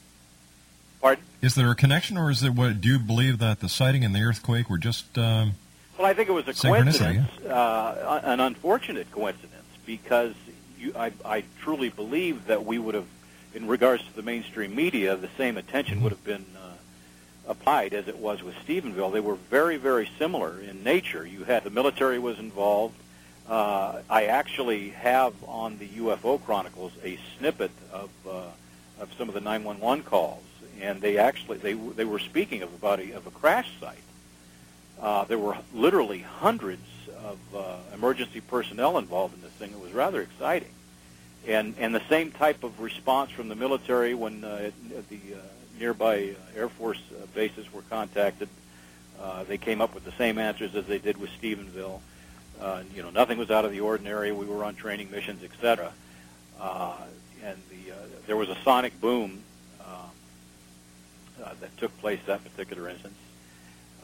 Pardon? 1.01 1.23
Is 1.41 1.55
there 1.55 1.71
a 1.71 1.75
connection, 1.75 2.17
or 2.17 2.29
is 2.29 2.43
it 2.43 2.51
what? 2.51 2.81
Do 2.81 2.89
you 2.89 2.99
believe 2.99 3.39
that 3.39 3.61
the 3.61 3.69
sighting 3.69 4.03
and 4.03 4.13
the 4.13 4.21
earthquake 4.21 4.69
were 4.69 4.77
just? 4.77 5.17
Um, 5.17 5.53
Well, 5.97 6.07
I 6.07 6.13
think 6.13 6.29
it 6.29 6.33
was 6.33 6.47
a 6.47 6.53
coincidence, 6.53 7.29
uh, 7.45 8.21
an 8.23 8.39
unfortunate 8.39 9.09
coincidence, 9.11 9.53
because 9.85 10.33
you, 10.77 10.93
I, 10.97 11.11
I 11.23 11.43
truly 11.61 11.89
believe 11.89 12.47
that 12.47 12.65
we 12.65 12.79
would 12.79 12.95
have, 12.95 13.07
in 13.53 13.67
regards 13.67 14.03
to 14.05 14.15
the 14.15 14.21
mainstream 14.21 14.75
media, 14.75 15.15
the 15.15 15.29
same 15.37 15.57
attention 15.57 16.01
would 16.01 16.11
have 16.11 16.23
been 16.23 16.45
uh, 16.55 16.58
applied 17.49 17.93
as 17.93 18.07
it 18.07 18.17
was 18.17 18.43
with 18.43 18.55
Stephenville. 18.65 19.11
They 19.11 19.19
were 19.19 19.35
very, 19.35 19.77
very 19.77 20.09
similar 20.17 20.59
in 20.61 20.83
nature. 20.83 21.25
You 21.25 21.43
had 21.43 21.63
the 21.63 21.71
military 21.71 22.19
was 22.19 22.39
involved. 22.39 22.95
Uh, 23.49 24.01
I 24.09 24.25
actually 24.25 24.89
have 24.89 25.33
on 25.47 25.79
the 25.79 25.87
UFO 25.87 26.41
Chronicles 26.41 26.93
a 27.03 27.17
snippet 27.37 27.71
of 27.91 28.11
uh, 28.29 28.43
of 29.01 29.11
some 29.17 29.27
of 29.27 29.33
the 29.33 29.41
911 29.41 30.03
calls, 30.03 30.43
and 30.79 31.01
they 31.01 31.17
actually 31.17 31.57
they 31.57 31.73
they 31.73 32.05
were 32.05 32.19
speaking 32.19 32.61
of 32.61 32.71
about 32.73 32.99
a, 32.99 33.11
of 33.13 33.25
a 33.25 33.31
crash 33.31 33.69
site. 33.79 33.97
Uh, 35.01 35.23
there 35.23 35.39
were 35.39 35.57
literally 35.73 36.19
hundreds 36.19 36.85
of 37.23 37.39
uh, 37.55 37.77
emergency 37.93 38.41
personnel 38.41 38.97
involved 38.99 39.33
in 39.33 39.41
this 39.41 39.51
thing. 39.51 39.71
It 39.71 39.79
was 39.79 39.93
rather 39.93 40.21
exciting, 40.21 40.71
and 41.47 41.73
and 41.79 41.95
the 41.95 42.07
same 42.07 42.31
type 42.31 42.63
of 42.63 42.79
response 42.79 43.31
from 43.31 43.49
the 43.49 43.55
military 43.55 44.13
when 44.13 44.43
uh, 44.43 44.69
the 45.09 45.19
uh, 45.33 45.39
nearby 45.79 46.35
uh, 46.55 46.59
Air 46.59 46.69
Force 46.69 47.01
uh, 47.11 47.25
bases 47.33 47.71
were 47.73 47.81
contacted. 47.89 48.49
Uh, 49.21 49.43
they 49.43 49.57
came 49.57 49.81
up 49.81 49.93
with 49.93 50.05
the 50.05 50.11
same 50.13 50.37
answers 50.37 50.75
as 50.75 50.85
they 50.85 50.99
did 50.99 51.17
with 51.17 51.29
Stephenville. 51.41 51.99
Uh, 52.61 52.83
you 52.93 53.01
know, 53.01 53.09
nothing 53.09 53.37
was 53.37 53.49
out 53.49 53.65
of 53.65 53.71
the 53.71 53.79
ordinary. 53.79 54.31
We 54.31 54.45
were 54.45 54.63
on 54.63 54.75
training 54.75 55.09
missions, 55.11 55.43
etc. 55.43 55.91
Uh, 56.59 56.95
and 57.43 57.57
the 57.69 57.91
uh, 57.93 57.95
there 58.27 58.35
was 58.35 58.49
a 58.49 58.57
sonic 58.63 58.99
boom 59.01 59.43
that 61.61 61.75
took 61.77 61.97
place 61.99 62.19
that 62.27 62.43
particular 62.43 62.87
instance. 62.89 63.15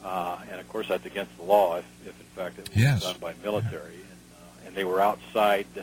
Uh, 0.04 0.36
and 0.50 0.58
of 0.60 0.68
course, 0.68 0.88
that's 0.88 1.06
against 1.06 1.34
the 1.36 1.42
law 1.44 1.76
if, 1.76 1.84
if 2.04 2.18
in 2.20 2.26
fact 2.34 2.58
it 2.58 2.68
was 2.68 2.76
Yes. 2.76 3.02
done 3.02 3.14
by 3.20 3.34
military. 3.42 3.94
And, 3.94 4.18
uh, 4.34 4.66
and 4.66 4.74
they 4.74 4.84
were 4.84 5.00
outside 5.00 5.66
the 5.74 5.82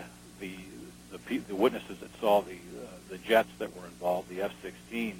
the, 1.12 1.20
pe- 1.20 1.38
the 1.38 1.56
witnesses 1.56 2.00
that 2.00 2.10
saw 2.20 2.42
the 2.42 2.52
uh, 2.54 2.86
the 3.10 3.18
jets 3.20 3.50
that 3.60 3.74
were 3.78 3.86
involved, 3.86 4.30
the 4.30 4.42
F-16s. 4.42 5.14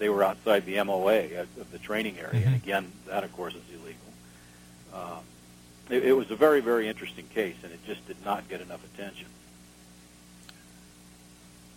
They 0.00 0.08
were 0.08 0.24
outside 0.24 0.64
the 0.64 0.82
MOA 0.82 1.40
of 1.42 1.70
the 1.70 1.78
training 1.78 2.18
area, 2.18 2.46
and 2.46 2.54
Mhm. 2.54 2.62
again, 2.64 2.92
that 3.06 3.22
of 3.22 3.32
course 3.34 3.52
is 3.54 3.62
illegal. 3.70 4.00
Um, 4.94 5.24
it, 5.90 6.04
it 6.06 6.12
was 6.14 6.30
a 6.30 6.36
very 6.36 6.60
very 6.62 6.88
interesting 6.88 7.28
case, 7.28 7.56
and 7.62 7.70
it 7.70 7.84
just 7.86 8.04
did 8.08 8.16
not 8.24 8.48
get 8.48 8.62
enough 8.62 8.80
attention. 8.82 9.26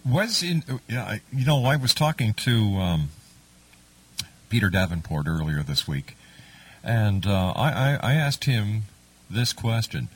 Was 0.06 0.42
in 0.42 0.64
yeah, 0.88 1.18
you 1.34 1.46
know 1.46 1.66
I 1.66 1.76
was 1.76 1.94
talking 1.94 2.34
to 2.36 2.78
um, 2.78 3.10
Peter 4.50 4.70
Davenport 4.70 5.28
earlier 5.28 5.62
this 5.62 5.86
week, 5.86 6.16
and 6.82 7.26
uh, 7.26 7.52
I, 7.52 7.72
I, 7.72 8.00
I 8.02 8.14
asked 8.14 8.46
him 8.46 8.84
this 9.30 9.52
question: 9.52 10.08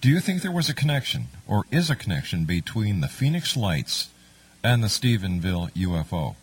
Do 0.00 0.08
you 0.08 0.20
think 0.20 0.42
there 0.42 0.52
was 0.52 0.68
a 0.68 0.74
connection, 0.74 1.26
or 1.48 1.64
is 1.72 1.90
a 1.90 1.96
connection 1.96 2.44
between 2.44 3.00
the 3.00 3.08
Phoenix 3.08 3.56
Lights 3.56 4.08
and 4.62 4.84
the 4.84 4.88
Stephenville 4.88 5.72
UFO? 5.72 6.36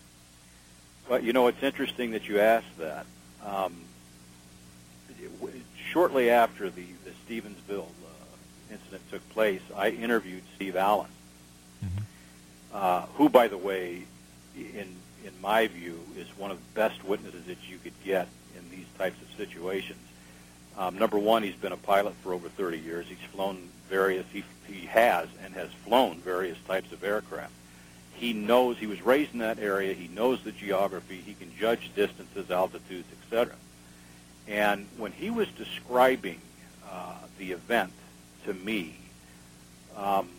Well, 1.09 1.23
you 1.23 1.33
know, 1.33 1.47
it's 1.47 1.63
interesting 1.63 2.11
that 2.11 2.27
you 2.27 2.39
asked 2.39 2.77
that. 2.79 3.05
Um, 3.45 3.73
shortly 5.91 6.29
after 6.29 6.69
the, 6.69 6.85
the 7.05 7.11
Stevensville 7.25 7.85
uh, 7.87 8.71
incident 8.73 9.01
took 9.09 9.27
place, 9.29 9.61
I 9.75 9.89
interviewed 9.91 10.43
Steve 10.55 10.75
Allen, 10.75 11.09
Mhm. 11.83 12.03
uh, 12.73 13.05
who, 13.15 13.29
by 13.29 13.47
the 13.47 13.57
way, 13.57 14.03
in 14.55 14.95
in 15.25 15.33
my 15.41 15.67
view, 15.67 15.99
is 16.15 16.27
one 16.37 16.51
of 16.51 16.57
the 16.57 16.63
best 16.73 17.03
witnesses 17.03 17.45
that 17.47 17.57
you 17.69 17.77
could 17.79 17.93
get 18.05 18.27
in 18.57 18.69
these 18.69 18.85
types 18.97 19.17
of 19.21 19.27
situations. 19.35 19.99
Um, 20.77 20.97
number 20.97 21.17
one, 21.17 21.43
he's 21.43 21.55
been 21.55 21.73
a 21.73 21.77
pilot 21.77 22.13
for 22.23 22.33
over 22.33 22.47
30 22.47 22.77
years. 22.79 23.07
He's 23.07 23.17
flown 23.33 23.67
various, 23.89 24.25
he, 24.31 24.43
he 24.67 24.85
has 24.85 25.27
and 25.43 25.53
has 25.55 25.69
flown 25.83 26.19
various 26.21 26.57
types 26.67 26.91
of 26.93 27.03
aircraft. 27.03 27.51
He 28.17 28.33
knows, 28.33 28.77
he 28.77 28.87
was 28.87 29.01
raised 29.01 29.33
in 29.33 29.39
that 29.39 29.59
area, 29.59 29.93
he 29.93 30.07
knows 30.07 30.43
the 30.43 30.51
geography, 30.51 31.21
he 31.23 31.33
can 31.33 31.55
judge 31.55 31.91
distances, 31.95 32.49
altitudes, 32.49 33.07
etc. 33.21 33.53
And 34.47 34.87
when 34.97 35.11
he 35.11 35.29
was 35.29 35.47
describing 35.49 36.39
uh, 36.89 37.13
the 37.37 37.51
event 37.51 37.91
to 38.45 38.53
me, 38.53 38.95
um, 39.95 40.29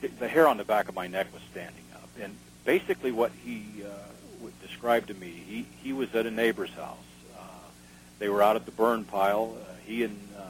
the, 0.00 0.08
the 0.08 0.28
hair 0.28 0.48
on 0.48 0.56
the 0.56 0.64
back 0.64 0.88
of 0.88 0.94
my 0.94 1.06
neck 1.06 1.32
was 1.32 1.42
standing 1.50 1.84
up. 1.94 2.08
And 2.20 2.34
basically 2.64 3.12
what 3.12 3.32
he 3.44 3.64
uh, 3.84 3.88
would 4.40 4.58
describe 4.62 5.06
to 5.08 5.14
me, 5.14 5.28
he, 5.46 5.66
he 5.82 5.92
was 5.92 6.14
at 6.14 6.26
a 6.26 6.30
neighbor's 6.30 6.70
house. 6.70 6.96
Uh, 7.38 7.42
they 8.18 8.28
were 8.28 8.42
out 8.42 8.56
at 8.56 8.64
the 8.64 8.72
burn 8.72 9.04
pile, 9.04 9.56
uh, 9.60 9.72
he 9.84 10.04
and 10.04 10.18
uh, 10.38 10.42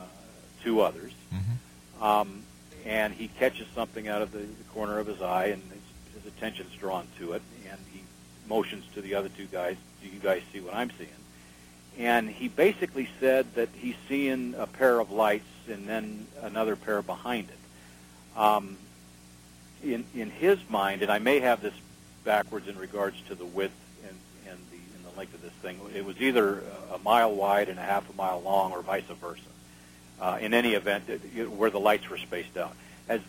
two 0.62 0.80
others. 0.80 1.12
Mm-hmm. 1.32 2.04
Um, 2.04 2.42
and 2.84 3.14
he 3.14 3.28
catches 3.28 3.66
something 3.74 4.08
out 4.08 4.22
of 4.22 4.30
the, 4.32 4.38
the 4.38 4.64
corner 4.72 4.98
of 4.98 5.06
his 5.06 5.22
eye, 5.22 5.46
and 5.46 5.62
his, 6.24 6.32
attention's 6.32 6.74
drawn 6.74 7.06
to 7.18 7.32
it, 7.32 7.42
and 7.70 7.78
he 7.92 8.02
motions 8.48 8.84
to 8.94 9.00
the 9.00 9.14
other 9.14 9.28
two 9.28 9.46
guys, 9.46 9.76
"Do 10.02 10.08
you 10.08 10.18
guys 10.18 10.42
see 10.52 10.60
what 10.60 10.74
I'm 10.74 10.90
seeing?" 10.98 11.10
and 11.98 12.28
he 12.28 12.48
basically 12.48 13.08
said 13.20 13.54
that 13.54 13.68
he's 13.74 13.94
seeing 14.08 14.54
a 14.58 14.66
pair 14.66 14.98
of 14.98 15.10
lights 15.10 15.44
and 15.68 15.86
then 15.86 16.26
another 16.42 16.76
pair 16.76 17.02
behind 17.02 17.48
it. 17.48 18.38
Um, 18.38 18.76
in 19.82 20.04
in 20.14 20.30
his 20.30 20.58
mind, 20.68 21.02
and 21.02 21.10
I 21.10 21.18
may 21.18 21.40
have 21.40 21.60
this 21.60 21.74
backwards 22.24 22.68
in 22.68 22.76
regards 22.78 23.20
to 23.28 23.34
the 23.34 23.44
width 23.44 23.74
and 24.02 24.16
and 24.48 24.58
the 24.70 24.76
and 24.96 25.12
the 25.12 25.16
length 25.16 25.34
of 25.34 25.42
this 25.42 25.52
thing. 25.62 25.78
It 25.94 26.04
was 26.04 26.20
either 26.20 26.62
a 26.92 26.98
mile 26.98 27.34
wide 27.34 27.68
and 27.68 27.78
a 27.78 27.82
half 27.82 28.08
a 28.10 28.16
mile 28.16 28.40
long, 28.40 28.72
or 28.72 28.82
vice 28.82 29.04
versa. 29.04 29.42
Uh, 30.20 30.38
in 30.40 30.54
any 30.54 30.74
event, 30.74 31.08
it, 31.08 31.20
it, 31.36 31.50
where 31.50 31.70
the 31.70 31.80
lights 31.80 32.08
were 32.08 32.18
spaced 32.18 32.56
out, 32.56 32.74
as 33.08 33.20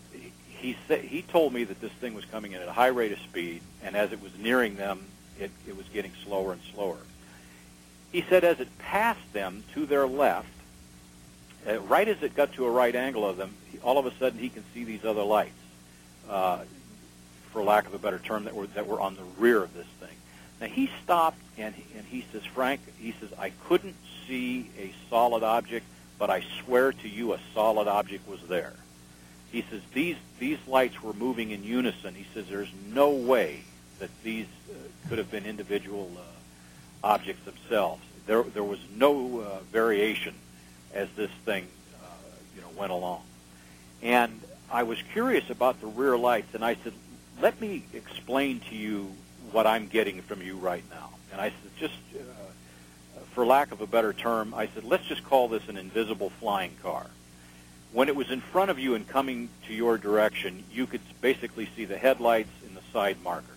he 0.66 0.76
said, 0.88 1.02
he 1.02 1.22
told 1.22 1.54
me 1.54 1.64
that 1.64 1.80
this 1.80 1.92
thing 1.92 2.16
was 2.16 2.26
coming 2.26 2.54
in 2.54 2.62
at 2.62 2.68
a 2.68 2.74
high 2.74 2.88
rate 2.88 3.12
of 3.12 3.20
speed, 3.20 3.62
and 3.84 3.96
as 3.96 4.12
it 4.12 4.20
was 4.22 4.32
nearing 4.40 4.76
them, 4.76 5.06
it, 5.40 5.52
it 5.68 5.78
was 5.78 5.86
getting 5.90 6.12
slower 6.24 6.54
and 6.54 6.62
slower. 6.74 6.98
He 8.12 8.24
said 8.28 8.44
as 8.44 8.60
it 8.60 8.76
passed 8.80 9.32
them 9.32 9.64
to 9.76 9.86
their 9.86 10.08
left, 10.08 10.48
uh, 11.68 11.80
right 11.82 12.08
as 12.08 12.24
it 12.24 12.36
got 12.36 12.54
to 12.54 12.66
a 12.66 12.72
right 12.72 12.96
angle 12.96 13.28
of 13.30 13.38
them, 13.38 13.54
he, 13.72 13.78
all 13.80 14.00
of 14.00 14.08
a 14.08 14.14
sudden 14.18 14.40
he 14.40 14.50
can 14.50 14.64
see 14.74 14.84
these 14.84 15.06
other 15.06 15.22
lights, 15.22 15.52
uh, 16.30 16.64
for 17.52 17.62
lack 17.64 17.86
of 17.86 17.94
a 17.94 18.00
better 18.00 18.20
term, 18.20 18.46
that 18.46 18.56
were 18.56 18.66
that 18.68 18.88
were 18.88 19.00
on 19.00 19.16
the 19.16 19.24
rear 19.38 19.62
of 19.62 19.72
this 19.76 19.88
thing. 20.00 20.16
Now 20.60 20.68
he 20.68 20.90
stopped 21.04 21.38
and 21.60 21.76
he, 21.76 21.86
and 21.96 22.06
he 22.08 22.26
says, 22.32 22.44
Frank, 22.44 22.82
he 22.98 23.14
says, 23.20 23.30
I 23.38 23.52
couldn't 23.68 23.96
see 24.28 24.70
a 24.80 24.92
solid 25.12 25.44
object, 25.44 25.86
but 26.18 26.32
I 26.32 26.44
swear 26.64 26.92
to 26.92 27.08
you, 27.08 27.34
a 27.34 27.40
solid 27.54 27.88
object 27.88 28.28
was 28.28 28.42
there. 28.48 28.74
He 29.56 29.64
says 29.70 29.80
these 29.94 30.18
these 30.38 30.58
lights 30.68 31.02
were 31.02 31.14
moving 31.14 31.52
in 31.52 31.64
unison. 31.64 32.14
He 32.14 32.26
says 32.34 32.46
there's 32.50 32.74
no 32.94 33.12
way 33.12 33.62
that 34.00 34.10
these 34.22 34.48
uh, 34.70 34.74
could 35.08 35.18
have 35.18 35.32
been 35.32 35.46
individual 35.46 36.12
uh, 36.18 37.08
objects 37.08 37.46
themselves. 37.46 38.02
There 38.28 38.44
there 38.44 38.66
was 38.66 38.80
no 38.98 39.40
uh, 39.40 39.60
variation 39.72 40.34
as 40.94 41.08
this 41.16 41.32
thing 41.46 41.70
uh, 42.04 42.08
you 42.54 42.62
know 42.64 42.68
went 42.78 42.92
along. 42.92 43.22
And 44.02 44.42
I 44.70 44.84
was 44.84 45.02
curious 45.14 45.50
about 45.50 45.80
the 45.80 45.88
rear 45.88 46.18
lights, 46.18 46.54
and 46.54 46.62
I 46.66 46.76
said, 46.84 46.92
let 47.42 47.62
me 47.62 47.86
explain 47.94 48.60
to 48.70 48.76
you 48.76 49.14
what 49.54 49.66
I'm 49.66 49.88
getting 49.88 50.22
from 50.22 50.42
you 50.42 50.58
right 50.58 50.84
now. 50.90 51.12
And 51.32 51.40
I 51.40 51.48
said, 51.50 51.72
just 51.80 51.94
uh, 52.14 53.20
for 53.34 53.46
lack 53.46 53.72
of 53.72 53.80
a 53.80 53.88
better 53.88 54.12
term, 54.12 54.54
I 54.54 54.68
said, 54.68 54.84
let's 54.84 55.06
just 55.06 55.24
call 55.24 55.48
this 55.48 55.70
an 55.70 55.78
invisible 55.78 56.32
flying 56.42 56.76
car. 56.84 57.08
When 57.96 58.10
it 58.10 58.16
was 58.18 58.30
in 58.30 58.42
front 58.42 58.70
of 58.70 58.78
you 58.78 58.94
and 58.96 59.08
coming 59.08 59.48
to 59.68 59.74
your 59.74 59.98
direction, 59.98 60.66
you 60.70 60.86
could 60.86 61.00
basically 61.22 61.70
see 61.78 61.86
the 61.86 61.98
headlights 61.98 62.50
and 62.68 62.76
the 62.76 62.82
side 62.92 63.16
markers. 63.24 63.56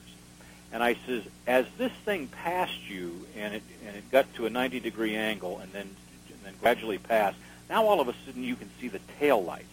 And 0.73 0.81
I 0.81 0.97
says, 1.09 1.25
as 1.49 1.67
this 1.77 1.91
thing 2.05 2.29
passed 2.29 2.89
you 2.89 3.27
and 3.37 3.57
it 3.57 3.65
and 3.85 3.97
it 3.97 4.09
got 4.13 4.33
to 4.35 4.47
a 4.47 4.51
90 4.51 4.79
degree 4.79 5.17
angle 5.17 5.59
and 5.59 5.73
then 5.73 5.89
and 6.29 6.39
then 6.45 6.55
gradually 6.61 6.99
passed, 6.99 7.37
now 7.69 7.85
all 7.85 8.01
of 8.01 8.07
a 8.07 8.15
sudden 8.25 8.45
you 8.45 8.55
can 8.55 8.71
see 8.81 8.87
the 8.87 9.01
tail 9.19 9.43
lights. 9.43 9.67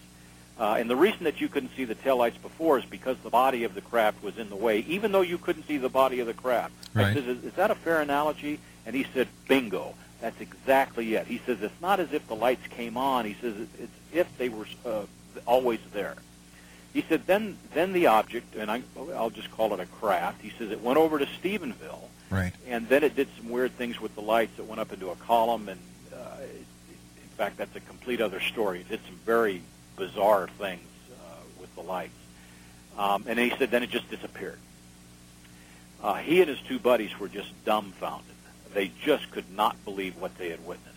Uh, 0.60 0.78
and 0.80 0.90
the 0.90 0.96
reason 0.96 1.26
that 1.26 1.40
you 1.40 1.48
couldn't 1.48 1.70
see 1.76 1.86
the 1.86 1.94
tail 1.94 2.18
lights 2.18 2.40
before 2.40 2.80
is 2.80 2.86
because 2.86 3.18
the 3.20 3.30
body 3.30 3.66
of 3.66 3.76
the 3.76 3.82
craft 3.82 4.24
was 4.24 4.40
in 4.40 4.50
the 4.50 4.56
way, 4.56 4.80
even 4.88 5.12
though 5.12 5.22
you 5.22 5.38
couldn't 5.38 5.68
see 5.68 5.78
the 5.78 5.90
body 5.90 6.22
of 6.22 6.26
the 6.26 6.34
craft. 6.34 6.74
Right. 6.96 7.06
I 7.06 7.14
said, 7.14 7.28
is, 7.28 7.44
is 7.44 7.54
that 7.54 7.70
a 7.70 7.76
fair 7.76 8.02
analogy? 8.02 8.60
And 8.88 8.96
he 8.96 9.06
said, 9.14 9.28
bingo. 9.48 9.94
That's 10.22 10.40
exactly 10.42 11.14
it. 11.16 11.28
He 11.28 11.40
says, 11.46 11.62
it's 11.62 11.82
not 11.82 12.00
as 12.00 12.14
if 12.14 12.28
the 12.28 12.36
lights 12.36 12.66
came 12.68 12.98
on. 12.98 13.26
He 13.26 13.36
says, 13.42 13.56
it's 13.80 13.92
if 14.14 14.38
they 14.38 14.50
were 14.50 14.66
uh, 14.86 15.04
always 15.46 15.80
there. 15.94 16.16
He 16.94 17.02
said, 17.02 17.28
then, 17.28 17.58
then 17.74 17.92
the 17.92 18.08
object, 18.08 18.56
and 18.56 18.72
I, 18.72 18.82
I'll 19.14 19.30
just 19.30 19.52
call 19.52 19.74
it 19.74 19.80
a 19.82 19.86
craft, 19.86 20.42
he 20.42 20.52
says, 20.58 20.72
it 20.72 20.82
went 20.82 20.98
over 20.98 21.20
to 21.20 21.26
Stephenville, 21.26 22.00
Right. 22.30 22.54
and 22.68 22.88
then 22.88 23.04
it 23.04 23.16
did 23.16 23.28
some 23.38 23.50
weird 23.50 23.74
things 23.74 24.00
with 24.00 24.16
the 24.16 24.22
lights. 24.22 24.58
It 24.58 24.66
went 24.66 24.80
up 24.80 24.94
into 24.94 25.10
a 25.10 25.16
column, 25.16 25.68
and 25.68 25.80
uh, 26.14 26.38
in 26.42 27.30
fact, 27.38 27.58
that's 27.58 27.76
a 27.76 27.82
complete 27.82 28.22
other 28.22 28.40
story. 28.40 28.80
It 28.80 28.90
did 28.90 29.02
some 29.06 29.20
very 29.26 29.62
bizarre 29.98 30.48
things 30.58 30.88
uh, 31.12 31.36
with 31.60 31.74
the 31.76 31.82
lights. 31.82 32.14
Um, 32.98 33.26
and 33.28 33.38
he 33.38 33.50
said 33.58 33.72
then 33.72 33.84
it 33.84 33.90
just 33.90 34.10
disappeared. 34.10 34.58
Uh, 36.02 36.16
he 36.16 36.40
and 36.40 36.50
his 36.50 36.60
two 36.62 36.80
buddies 36.80 37.18
were 37.20 37.28
just 37.28 37.50
dumbfounded. 37.66 38.35
They 38.76 38.92
just 39.02 39.32
could 39.32 39.50
not 39.56 39.84
believe 39.86 40.18
what 40.18 40.38
they 40.38 40.50
had 40.50 40.64
witnessed. 40.66 40.92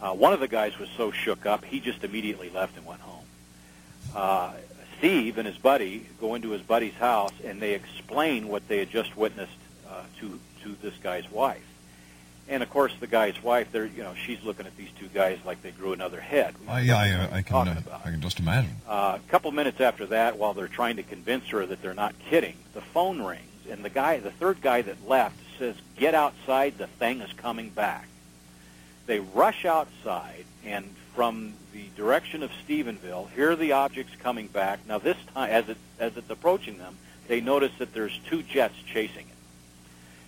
Uh, 0.00 0.12
one 0.12 0.34
of 0.34 0.40
the 0.40 0.46
guys 0.46 0.78
was 0.78 0.90
so 0.90 1.10
shook 1.10 1.46
up, 1.46 1.64
he 1.64 1.80
just 1.80 2.04
immediately 2.04 2.50
left 2.50 2.76
and 2.76 2.86
went 2.86 3.00
home. 3.00 3.24
Uh, 4.14 4.52
Steve 4.98 5.38
and 5.38 5.46
his 5.46 5.56
buddy 5.56 6.06
go 6.20 6.34
into 6.34 6.50
his 6.50 6.60
buddy's 6.60 6.94
house, 6.94 7.32
and 7.44 7.62
they 7.62 7.72
explain 7.72 8.46
what 8.48 8.68
they 8.68 8.78
had 8.78 8.90
just 8.90 9.16
witnessed 9.16 9.50
uh, 9.88 10.02
to 10.20 10.38
to 10.62 10.76
this 10.82 10.94
guy's 11.02 11.28
wife. 11.30 11.64
And 12.46 12.62
of 12.62 12.68
course, 12.68 12.92
the 13.00 13.06
guy's 13.06 13.42
wife, 13.42 13.72
they're 13.72 13.86
you 13.86 14.02
know, 14.02 14.14
she's 14.14 14.42
looking 14.42 14.66
at 14.66 14.76
these 14.76 14.90
two 14.98 15.08
guys 15.08 15.38
like 15.46 15.62
they 15.62 15.70
grew 15.70 15.94
another 15.94 16.20
head. 16.20 16.54
I, 16.68 16.80
yeah, 16.80 16.98
I, 16.98 17.18
What 17.20 17.32
I 17.32 17.42
can 17.42 17.68
uh. 17.68 17.82
I 18.04 18.10
can 18.10 18.20
just 18.20 18.38
imagine. 18.38 18.72
Uh, 18.86 19.18
a 19.18 19.30
couple 19.30 19.50
minutes 19.52 19.80
after 19.80 20.04
that, 20.06 20.36
while 20.36 20.52
they're 20.52 20.68
trying 20.68 20.96
to 20.96 21.02
convince 21.02 21.46
her 21.48 21.64
that 21.64 21.80
they're 21.80 21.94
not 21.94 22.14
kidding, 22.18 22.56
the 22.74 22.82
phone 22.82 23.22
rings, 23.22 23.42
and 23.70 23.82
the 23.82 23.90
guy, 23.90 24.18
the 24.18 24.30
third 24.30 24.60
guy 24.60 24.82
that 24.82 25.08
left, 25.08 25.38
says, 25.58 25.76
"Get 25.96 26.14
outside! 26.14 26.78
The 26.78 26.86
thing 26.86 27.20
is 27.20 27.32
coming 27.32 27.70
back." 27.70 28.06
They 29.06 29.20
rush 29.20 29.64
outside, 29.64 30.44
and 30.64 30.94
from 31.14 31.54
the 31.72 31.86
direction 31.96 32.42
of 32.42 32.50
Stephenville, 32.66 33.30
hear 33.30 33.56
the 33.56 33.72
objects 33.72 34.14
coming 34.20 34.46
back. 34.46 34.80
Now, 34.86 34.98
this 34.98 35.16
time, 35.34 35.50
as 35.50 35.68
it 35.68 35.76
as 35.98 36.16
it's 36.16 36.30
approaching 36.30 36.78
them, 36.78 36.96
they 37.26 37.40
notice 37.40 37.72
that 37.78 37.92
there's 37.92 38.18
two 38.26 38.42
jets 38.42 38.74
chasing 38.86 39.26
it. 39.26 39.34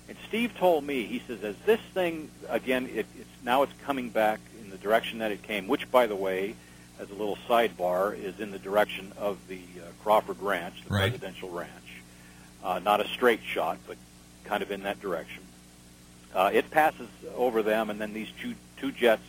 And 0.09 0.19
Steve 0.27 0.57
told 0.57 0.83
me, 0.85 1.05
he 1.05 1.23
says, 1.27 1.45
as 1.45 1.55
this 1.64 1.81
thing 1.95 2.31
again, 2.49 2.87
it, 2.87 3.07
it's 3.19 3.29
now 3.45 3.62
it's 3.62 3.73
coming 3.85 4.11
back 4.11 4.40
in 4.61 4.71
the 4.71 4.77
direction 4.77 5.19
that 5.21 5.31
it 5.31 5.43
came, 5.43 5.69
which, 5.69 5.90
by 5.90 6.07
the 6.07 6.16
way, 6.16 6.57
as 6.99 7.09
a 7.11 7.14
little 7.14 7.38
sidebar, 7.49 8.19
is 8.19 8.40
in 8.40 8.51
the 8.51 8.59
direction 8.59 9.12
of 9.16 9.38
the 9.47 9.61
uh, 9.79 9.85
Crawford 10.03 10.40
Ranch, 10.43 10.83
the 10.85 10.93
Right. 10.93 11.11
presidential 11.11 11.51
ranch. 11.51 11.71
Uh, 12.64 12.81
not 12.81 13.01
a 13.01 13.09
straight 13.09 13.40
shot, 13.45 13.79
but 13.87 13.97
kind 14.51 14.65
of 14.65 14.73
in 14.73 14.83
that 14.83 15.01
direction. 15.01 15.45
Uh, 16.35 16.51
it 16.53 16.71
passes 16.73 17.09
over 17.37 17.63
them, 17.63 17.89
and 17.89 18.01
then 18.01 18.13
these 18.13 18.29
two, 18.41 18.55
two 18.79 18.91
jets 18.91 19.23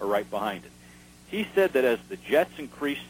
are 0.00 0.06
right 0.06 0.28
behind 0.30 0.64
it. 0.64 0.70
He 1.28 1.46
said 1.54 1.74
that 1.74 1.84
as 1.84 1.98
the 2.08 2.16
jets 2.16 2.58
increased 2.58 3.02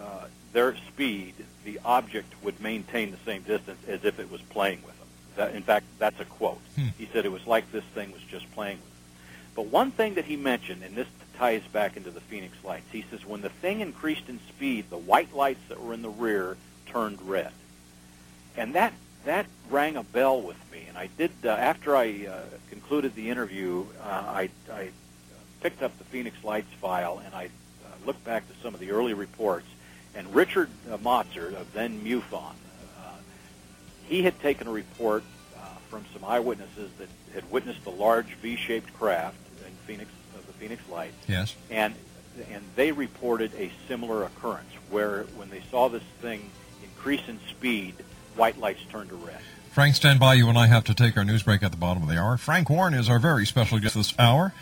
uh, 0.00 0.24
their 0.54 0.74
speed, 0.76 1.34
the 1.66 1.78
object 1.84 2.32
would 2.42 2.58
maintain 2.60 3.10
the 3.10 3.18
same 3.26 3.42
distance 3.42 3.78
as 3.86 4.06
if 4.06 4.18
it 4.18 4.30
was 4.30 4.40
playing 4.40 4.80
with 4.86 4.98
them. 4.98 5.08
That, 5.36 5.54
in 5.54 5.62
fact, 5.62 5.84
that's 5.98 6.18
a 6.18 6.24
quote. 6.24 6.60
Hmm. 6.76 6.88
He 6.96 7.06
said 7.12 7.26
it 7.26 7.32
was 7.32 7.46
like 7.46 7.70
this 7.72 7.84
thing 7.94 8.10
was 8.12 8.22
just 8.22 8.50
playing 8.52 8.78
with 8.78 8.84
them. 8.84 8.92
But 9.54 9.66
one 9.66 9.90
thing 9.90 10.14
that 10.14 10.24
he 10.24 10.36
mentioned, 10.36 10.82
and 10.82 10.96
this 10.96 11.08
ties 11.36 11.62
back 11.74 11.98
into 11.98 12.10
the 12.10 12.20
Phoenix 12.20 12.54
lights, 12.64 12.90
he 12.90 13.04
says 13.10 13.26
when 13.26 13.42
the 13.42 13.50
thing 13.50 13.80
increased 13.80 14.30
in 14.30 14.40
speed, 14.48 14.86
the 14.88 14.96
white 14.96 15.34
lights 15.34 15.60
that 15.68 15.82
were 15.82 15.92
in 15.92 16.00
the 16.00 16.08
rear 16.08 16.56
turned 16.86 17.20
red. 17.20 17.52
And 18.56 18.74
that 18.74 18.94
that 19.24 19.46
rang 19.72 19.96
a 19.96 20.02
bell 20.02 20.40
with 20.40 20.56
me. 20.70 20.84
And 20.88 20.96
I 20.96 21.08
did 21.16 21.30
uh, 21.44 21.48
after 21.48 21.96
I 21.96 22.26
uh, 22.26 22.42
concluded 22.70 23.14
the 23.14 23.30
interview, 23.30 23.84
uh, 24.02 24.06
I, 24.06 24.50
I 24.72 24.90
picked 25.62 25.82
up 25.82 25.96
the 25.98 26.04
Phoenix 26.04 26.36
Lights 26.44 26.72
file 26.80 27.20
and 27.24 27.34
I 27.34 27.46
uh, 27.46 28.06
looked 28.06 28.24
back 28.24 28.46
to 28.48 28.54
some 28.62 28.74
of 28.74 28.80
the 28.80 28.90
early 28.92 29.14
reports. 29.14 29.66
And 30.14 30.32
Richard 30.34 30.68
uh, 30.90 30.98
Motzer 30.98 31.54
of 31.54 31.72
then 31.72 32.00
MUFON, 32.04 32.52
uh, 32.98 33.10
he 34.06 34.22
had 34.22 34.38
taken 34.40 34.66
a 34.66 34.70
report 34.70 35.24
uh, 35.56 35.60
from 35.88 36.04
some 36.12 36.22
eyewitnesses 36.24 36.90
that 36.98 37.08
had 37.32 37.50
witnessed 37.50 37.86
a 37.86 37.90
large 37.90 38.34
V-shaped 38.42 38.92
craft 38.92 39.38
in 39.66 39.72
Phoenix, 39.86 40.10
uh, 40.34 40.40
the 40.46 40.52
Phoenix 40.52 40.82
Lights, 40.90 41.16
Yes. 41.26 41.56
and 41.70 41.94
and 42.50 42.62
they 42.76 42.92
reported 42.92 43.52
a 43.56 43.70
similar 43.88 44.24
occurrence 44.24 44.72
where 44.88 45.24
when 45.36 45.50
they 45.50 45.60
saw 45.70 45.88
this 45.88 46.02
thing 46.22 46.50
increase 46.82 47.20
in 47.28 47.38
speed, 47.50 47.94
white 48.36 48.58
lights 48.58 48.80
turned 48.90 49.10
to 49.10 49.16
red. 49.16 49.40
Frank, 49.72 49.94
stand 49.94 50.20
by. 50.20 50.34
You 50.34 50.50
and 50.50 50.58
I 50.58 50.66
have 50.66 50.84
to 50.84 50.94
take 50.94 51.16
our 51.16 51.24
news 51.24 51.44
break 51.44 51.62
at 51.62 51.70
the 51.70 51.78
bottom 51.78 52.02
of 52.02 52.10
the 52.10 52.18
hour. 52.18 52.36
Frank 52.36 52.68
Warren 52.68 52.92
is 52.92 53.08
our 53.08 53.18
very 53.18 53.46
special 53.46 53.78
guest 53.78 53.94
this 53.94 54.12
hour. 54.18 54.52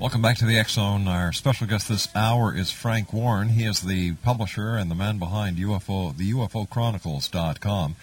Welcome 0.00 0.22
back 0.22 0.38
to 0.38 0.46
the 0.46 0.64
Zone. 0.66 1.06
Our 1.06 1.32
special 1.32 1.66
guest 1.66 1.88
this 1.88 2.08
hour 2.14 2.54
is 2.56 2.70
Frank 2.70 3.12
Warren. 3.12 3.50
He 3.50 3.64
is 3.64 3.82
the 3.82 4.14
publisher 4.14 4.76
and 4.76 4.90
the 4.90 4.94
man 4.94 5.18
behind 5.18 5.58
UFO, 5.58 6.16
the 6.16 6.32
UFOchronicles.com. 6.32 7.96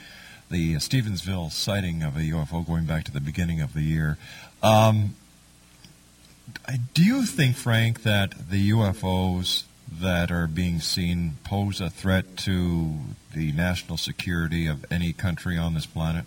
the 0.49 0.75
Stevensville 0.75 1.51
sighting 1.51 2.03
of 2.03 2.15
a 2.15 2.21
UFO 2.21 2.65
going 2.65 2.85
back 2.85 3.03
to 3.05 3.11
the 3.11 3.19
beginning 3.19 3.59
of 3.59 3.73
the 3.73 3.81
year. 3.81 4.17
Um, 4.61 5.15
do 6.93 7.03
you 7.03 7.25
think, 7.25 7.57
Frank, 7.57 8.03
that 8.03 8.49
the 8.49 8.71
UFOs 8.71 9.65
that 10.01 10.31
are 10.31 10.47
being 10.47 10.79
seen 10.79 11.35
pose 11.43 11.79
a 11.81 11.89
threat 11.89 12.37
to 12.37 12.93
the 13.33 13.51
national 13.51 13.97
security 13.97 14.67
of 14.67 14.85
any 14.91 15.13
country 15.13 15.57
on 15.57 15.73
this 15.73 15.85
planet? 15.85 16.25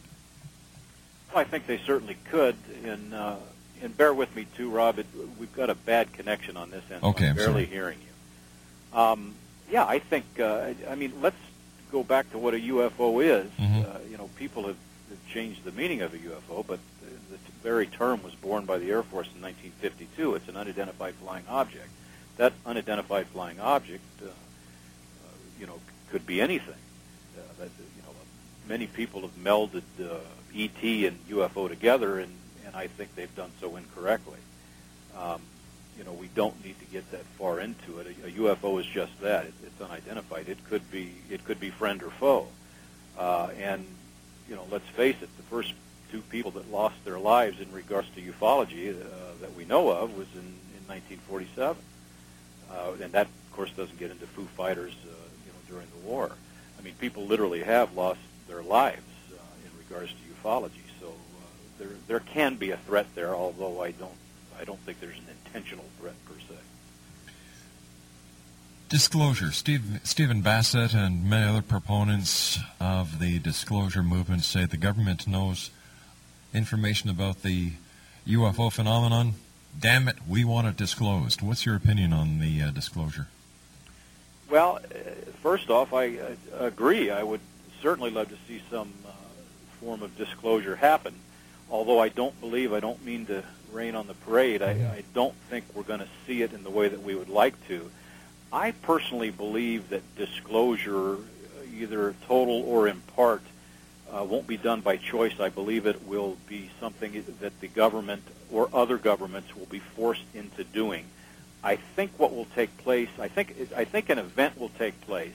Well, 1.33 1.41
I 1.41 1.45
think 1.45 1.67
they 1.67 1.79
certainly 1.79 2.17
could, 2.31 2.57
and 2.85 3.13
uh, 3.15 3.37
and 3.83 3.97
bear 3.97 4.15
with 4.15 4.35
me 4.35 4.47
too, 4.57 4.71
Rob. 4.71 4.99
It, 4.99 5.07
we've 5.39 5.55
got 5.55 5.71
a 5.71 5.75
bad 5.75 6.13
connection 6.13 6.57
on 6.57 6.71
this 6.71 6.83
end. 6.91 7.01
so 7.03 7.09
Okay, 7.09 7.25
I'm 7.27 7.31
I'm 7.31 7.37
barely 7.37 7.65
sorry. 7.65 7.67
hearing 7.67 7.99
you. 8.01 8.99
Um, 8.99 9.35
yeah, 9.71 9.85
I 9.85 9.99
think. 9.99 10.25
Uh, 10.41 10.73
I 10.89 10.95
mean, 10.95 11.13
let's 11.21 11.37
go 11.93 12.03
back 12.03 12.31
to 12.33 12.39
what 12.39 12.55
a 12.55 12.59
UFO 12.59 13.23
is. 13.25 13.51
Mhm. 13.61 13.85
Uh, 13.85 13.99
you 14.11 14.17
know, 14.17 14.29
people 14.37 14.63
have, 14.67 14.77
have 15.11 15.27
changed 15.33 15.65
the 15.65 15.73
meaning 15.73 16.03
of 16.03 16.15
a 16.15 16.19
UFO, 16.19 16.67
but 16.67 16.79
the, 17.01 17.33
the 17.37 17.39
very 17.63 17.87
term 17.87 18.23
was 18.23 18.35
born 18.35 18.65
by 18.65 18.79
the 18.79 18.91
Air 18.91 19.03
Force 19.03 19.29
in 19.35 19.43
1952. 19.43 20.35
It's 20.37 20.49
an 20.49 20.57
unidentified 20.57 21.15
flying 21.17 21.45
object. 21.49 21.89
That 22.37 22.53
unidentified 22.65 23.27
flying 23.29 23.61
object, 23.61 24.05
uh, 24.23 24.27
uh, 24.27 24.31
you 25.59 25.67
know, 25.67 25.81
could 26.11 26.27
be 26.27 26.41
anything. 26.41 26.75
Uh, 27.37 27.41
that, 27.59 27.69
you 27.79 28.03
know, 28.03 28.15
many 28.69 28.87
people 28.87 29.23
have 29.23 29.37
melded 29.37 29.83
uh, 30.01 30.19
ET 30.55 30.83
and 30.83 31.19
UFO 31.29 31.69
together, 31.69 32.19
and, 32.19 32.33
and 32.67 32.77
I 32.77 32.87
think 32.89 33.15
they've 33.15 33.35
done 33.35 33.51
so 33.61 33.77
incorrectly. 33.77 34.39
Um, 35.17 35.41
you 35.97 36.05
know, 36.05 36.13
we 36.13 36.29
don't 36.35 36.63
need 36.65 36.79
to 36.79 36.85
get 36.87 37.11
that 37.13 37.25
far 37.39 37.61
into 37.61 37.99
it. 38.01 38.07
A, 38.23 38.27
a 38.27 38.31
UFO 38.33 38.79
is 38.81 38.87
just 38.87 39.19
that; 39.23 39.47
it, 39.47 39.55
it's 39.65 39.81
unidentified. 39.81 40.49
It 40.49 40.63
could 40.69 40.91
be 40.91 41.15
it 41.31 41.45
could 41.45 41.59
be 41.59 41.71
friend 41.71 42.03
or 42.03 42.11
foe. 42.11 42.49
Uh, 43.19 43.49
and 43.59 43.87
you 44.49 44.57
know, 44.57 44.67
let's 44.71 44.89
face 44.91 45.17
it: 45.23 45.35
the 45.39 45.43
first 45.45 45.73
two 46.13 46.21
people 46.21 46.51
that 46.53 46.71
lost 46.71 46.97
their 47.05 47.19
lives 47.19 47.61
in 47.61 47.71
regards 47.73 48.09
to 48.11 48.21
ufology 48.21 48.91
uh, 48.91 49.05
that 49.41 49.55
we 49.57 49.65
know 49.65 49.91
of 49.91 50.17
was 50.17 50.29
in, 50.35 50.41
in 50.41 50.87
1947, 50.87 51.77
uh, 52.71 52.93
and 53.03 53.13
that, 53.13 53.27
of 53.27 53.53
course, 53.53 53.71
doesn't 53.73 53.99
get 53.99 54.11
into 54.11 54.27
Foo 54.27 54.47
Fighters, 54.57 54.95
uh, 55.05 55.09
you 55.09 55.53
know, 55.53 55.59
during 55.69 55.87
the 56.01 56.09
war. 56.09 56.31
I 56.79 56.83
mean, 56.83 56.95
people 57.01 57.27
literally 57.27 57.63
have 57.63 57.95
lost 57.95 58.21
their 58.49 58.63
lives 58.63 59.03
uh, 59.33 59.39
in 59.65 59.71
regards 59.79 60.13
to 60.13 60.49
ufology. 60.49 60.87
So 61.01 61.09
uh, 61.09 61.11
there 61.79 61.89
there 62.07 62.21
can 62.21 62.57
be 62.57 62.71
a 62.71 62.77
threat 62.77 63.07
there, 63.15 63.35
although 63.35 63.83
I 63.83 63.93
don't 63.93 64.13
I 64.61 64.65
don't 64.65 64.81
think 64.81 65.01
there's 65.01 65.17
an 65.17 65.37
intentional 65.45 65.85
threat 66.01 66.15
per 66.25 66.35
se. 66.35 66.61
Disclosure. 68.89 69.51
Steve, 69.51 70.01
Stephen 70.05 70.43
Bassett 70.43 70.95
and 70.95 71.29
many 71.29 71.45
other 71.49 71.63
proponents 71.63 72.59
of 72.81 73.19
the 73.19 73.41
disclosure 73.41 74.03
movement 74.03 74.45
say 74.45 74.65
the 74.65 74.77
government 74.77 75.27
knows 75.27 75.71
information 76.55 77.11
about 77.11 77.43
the 77.43 77.73
UFO 78.29 78.73
phenomenon. 78.73 79.35
Damn 79.79 80.09
it, 80.09 80.17
we 80.27 80.43
want 80.45 80.67
it 80.67 80.77
disclosed. 80.77 81.43
What's 81.43 81.67
your 81.67 81.77
opinion 81.77 82.13
on 82.13 82.39
the 82.39 82.63
uh, 82.63 82.71
disclosure? 82.71 83.29
Well, 84.49 84.79
uh, 84.79 84.99
first 85.43 85.69
off, 85.69 85.93
I 85.93 86.17
uh, 86.17 86.35
agree. 86.59 87.11
I 87.11 87.23
would 87.23 87.41
certainly 87.83 88.11
love 88.11 88.29
to 88.31 88.37
see 88.49 88.63
some 88.71 88.93
uh, 89.07 89.11
form 89.81 90.03
of 90.03 90.17
disclosure 90.17 90.77
happen. 90.77 91.15
Although 91.71 91.99
I 91.99 92.09
don't 92.09 92.39
believe, 92.41 92.73
I 92.73 92.81
don't 92.81 93.05
mean 93.05 93.27
to 93.27 93.43
rain 93.73 93.95
on 93.95 94.07
the 94.07 94.15
parade. 94.15 94.63
I, 94.63 94.71
I 94.71 95.05
don't 95.15 95.35
think 95.51 95.65
we're 95.75 95.83
going 95.83 96.01
to 96.01 96.09
see 96.27 96.43
it 96.43 96.53
in 96.53 96.63
the 96.63 96.71
way 96.71 96.89
that 96.89 97.03
we 97.03 97.15
would 97.15 97.29
like 97.29 97.55
to. 97.69 97.91
I 98.53 98.71
personally 98.71 99.31
believe 99.31 99.91
that 99.91 100.03
disclosure, 100.17 101.15
uh, 101.15 101.19
either 101.77 102.15
total 102.27 102.63
or 102.63 102.89
in 102.89 103.01
part, 103.15 103.43
uh, 104.11 104.25
won't 104.25 104.47
be 104.47 104.57
done 104.57 104.81
by 104.81 104.97
choice. 104.97 105.39
I 105.41 105.51
believe 105.51 105.87
it 105.87 106.07
will 106.07 106.37
be 106.49 106.71
something 106.81 107.25
that 107.41 107.61
the 107.61 107.69
government 107.69 108.23
or 108.51 108.69
other 108.73 108.99
governments 108.99 109.55
will 109.57 109.67
be 109.67 109.79
forced 109.79 110.25
into 110.35 110.65
doing. 110.65 111.05
I 111.63 111.77
think 111.77 112.13
what 112.19 112.35
will 112.35 112.47
take 112.55 112.77
place, 112.79 113.09
I 113.19 113.29
think, 113.29 113.57
I 113.77 113.85
think 113.85 114.09
an 114.11 114.19
event 114.19 114.59
will 114.59 114.71
take 114.71 115.01
place, 115.03 115.35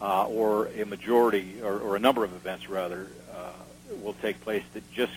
uh, 0.00 0.26
or 0.26 0.68
a 0.68 0.84
majority, 0.84 1.60
or, 1.62 1.78
or 1.78 1.96
a 1.96 1.98
number 1.98 2.24
of 2.24 2.32
events 2.32 2.68
rather, 2.68 3.08
uh, 3.34 3.52
will 4.02 4.14
take 4.14 4.40
place 4.40 4.62
that 4.74 4.90
just, 4.92 5.12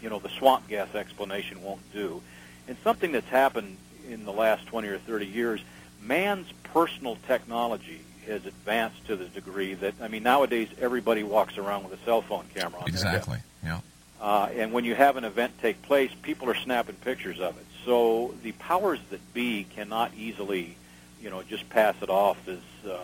you 0.00 0.08
know, 0.08 0.18
the 0.18 0.28
swamp 0.28 0.68
gas 0.68 0.94
explanation 0.94 1.62
won't 1.62 1.80
do. 1.92 2.22
And 2.68 2.76
something 2.84 3.12
that's 3.12 3.28
happened 3.28 3.76
in 4.08 4.24
the 4.24 4.32
last 4.32 4.66
20 4.66 4.88
or 4.88 4.98
30 4.98 5.26
years, 5.26 5.60
man's 6.00 6.50
personal 6.72 7.16
technology 7.26 8.00
has 8.26 8.44
advanced 8.44 9.06
to 9.06 9.16
the 9.16 9.26
degree 9.26 9.74
that, 9.74 9.94
I 10.00 10.08
mean, 10.08 10.22
nowadays 10.22 10.68
everybody 10.80 11.22
walks 11.22 11.58
around 11.58 11.88
with 11.88 12.00
a 12.00 12.04
cell 12.04 12.22
phone 12.22 12.44
camera 12.54 12.80
on 12.80 12.86
their. 12.86 12.94
Exactly. 12.94 13.38
Yeah. 13.64 13.80
Uh, 14.26 14.48
and 14.56 14.72
when 14.72 14.84
you 14.84 14.92
have 14.92 15.16
an 15.16 15.22
event 15.22 15.52
take 15.62 15.80
place, 15.82 16.10
people 16.22 16.50
are 16.50 16.54
snapping 16.56 16.96
pictures 16.96 17.38
of 17.38 17.56
it. 17.58 17.64
So 17.84 18.34
the 18.42 18.50
powers 18.50 18.98
that 19.10 19.20
be 19.32 19.68
cannot 19.72 20.10
easily, 20.16 20.76
you 21.22 21.30
know, 21.30 21.44
just 21.44 21.70
pass 21.70 21.94
it 22.02 22.10
off 22.10 22.36
as 22.48 22.58
uh, 22.90 22.98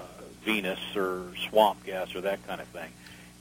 Venus 0.45 0.81
or 0.97 1.23
swamp 1.49 1.87
gas 1.87 2.17
or 2.17 2.23
that 2.23 2.45
kind 2.49 2.61
of 2.61 2.67
thing. 2.67 2.91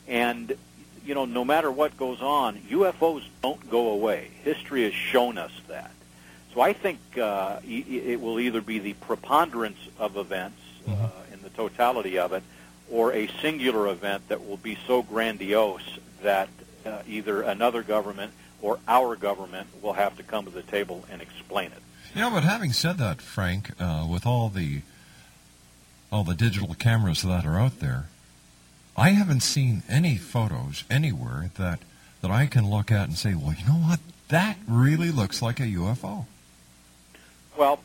And 0.07 0.55
you 1.03 1.15
know, 1.15 1.25
no 1.25 1.43
matter 1.43 1.71
what 1.71 1.97
goes 1.97 2.21
on, 2.21 2.57
UFOs 2.69 3.23
don't 3.41 3.67
go 3.71 3.89
away. 3.89 4.29
History 4.43 4.83
has 4.83 4.93
shown 4.93 5.39
us 5.39 5.51
that. 5.67 5.89
So 6.53 6.61
I 6.61 6.73
think 6.73 6.99
uh, 7.17 7.61
it 7.67 8.21
will 8.21 8.39
either 8.39 8.61
be 8.61 8.77
the 8.77 8.93
preponderance 8.93 9.79
of 9.97 10.17
events 10.17 10.61
uh, 10.87 11.09
in 11.33 11.41
the 11.41 11.49
totality 11.49 12.19
of 12.19 12.31
it, 12.33 12.43
or 12.91 13.11
a 13.11 13.27
singular 13.41 13.87
event 13.87 14.27
that 14.27 14.47
will 14.47 14.57
be 14.57 14.77
so 14.85 15.01
grandiose 15.01 15.97
that 16.21 16.49
uh, 16.85 17.01
either 17.07 17.41
another 17.41 17.83
government 17.83 18.33
or 18.61 18.79
our 18.87 19.15
government 19.15 19.67
will 19.81 19.93
have 19.93 20.17
to 20.17 20.23
come 20.23 20.45
to 20.45 20.51
the 20.51 20.61
table 20.61 21.05
and 21.11 21.21
explain 21.21 21.71
it. 21.71 21.81
Yeah, 22.15 22.29
but 22.29 22.43
having 22.43 22.73
said 22.73 22.97
that, 22.97 23.21
Frank, 23.21 23.71
uh, 23.79 24.05
with 24.09 24.25
all 24.25 24.49
the 24.49 24.81
all 26.11 26.23
the 26.25 26.33
digital 26.33 26.73
cameras 26.73 27.21
that 27.21 27.45
are 27.45 27.57
out 27.57 27.79
there, 27.79 28.07
I 28.97 29.11
haven't 29.11 29.41
seen 29.41 29.83
any 29.87 30.17
photos 30.17 30.83
anywhere 30.89 31.51
that 31.57 31.79
that 32.21 32.29
I 32.31 32.45
can 32.45 32.69
look 32.69 32.91
at 32.91 33.07
and 33.07 33.17
say, 33.17 33.33
well, 33.33 33.53
you 33.57 33.65
know 33.65 33.79
what? 33.79 33.99
That 34.27 34.57
really 34.67 35.11
looks 35.11 35.41
like 35.41 35.59
a 35.59 35.63
UFO. 35.63 36.25
Well, 37.57 37.79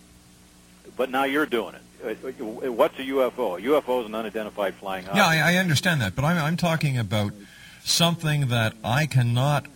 but 0.96 1.11
now 1.11 1.24
you're 1.24 1.46
doing 1.46 1.74
it. 1.74 1.82
Uh, 2.04 2.66
uh, 2.66 2.72
What's 2.72 2.98
a 2.98 3.02
UFO? 3.02 3.59
A 3.59 3.62
UFO 3.62 4.00
is 4.00 4.06
an 4.06 4.14
unidentified 4.14 4.74
flying 4.74 5.06
object. 5.06 5.16
Yeah, 5.16 5.26
I, 5.26 5.54
I 5.54 5.56
understand 5.56 6.00
that, 6.02 6.14
but 6.14 6.24
I'm, 6.24 6.37
I'm 6.37 6.56
talking 6.56 6.98
about 6.98 7.32
something 7.87 8.49
that 8.49 8.75
I 8.83 9.07
cannot 9.07 9.66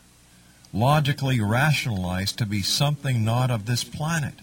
logically 0.73 1.40
rationalize 1.40 2.33
to 2.33 2.44
be 2.44 2.61
something 2.61 3.25
not 3.25 3.51
of 3.51 3.66
this 3.66 3.85
planet. 3.85 4.35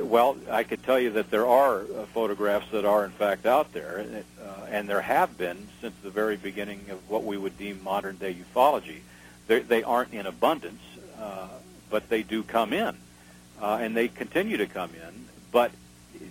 Well, 0.00 0.36
I 0.50 0.62
could 0.64 0.82
tell 0.82 0.98
you 0.98 1.10
that 1.10 1.30
there 1.30 1.46
are 1.46 1.80
uh, 1.80 2.06
photographs 2.12 2.70
that 2.70 2.84
are 2.84 3.04
in 3.04 3.10
fact 3.10 3.46
out 3.46 3.72
there, 3.72 3.98
and, 3.98 4.24
uh, 4.42 4.66
and 4.70 4.88
there 4.88 5.02
have 5.02 5.36
been 5.36 5.68
since 5.80 5.94
the 6.02 6.10
very 6.10 6.36
beginning 6.36 6.86
of 6.90 7.08
what 7.10 7.24
we 7.24 7.36
would 7.36 7.58
deem 7.58 7.82
modern 7.82 8.16
day 8.16 8.34
ufology. 8.34 9.00
They're, 9.46 9.60
they 9.60 9.82
aren't 9.82 10.12
in 10.12 10.26
abundance, 10.26 10.82
uh, 11.20 11.48
but 11.90 12.08
they 12.08 12.22
do 12.22 12.42
come 12.42 12.72
in, 12.72 12.96
uh, 13.60 13.78
and 13.80 13.96
they 13.96 14.08
continue 14.08 14.56
to 14.56 14.66
come 14.66 14.90
in. 14.94 15.26
But, 15.52 15.70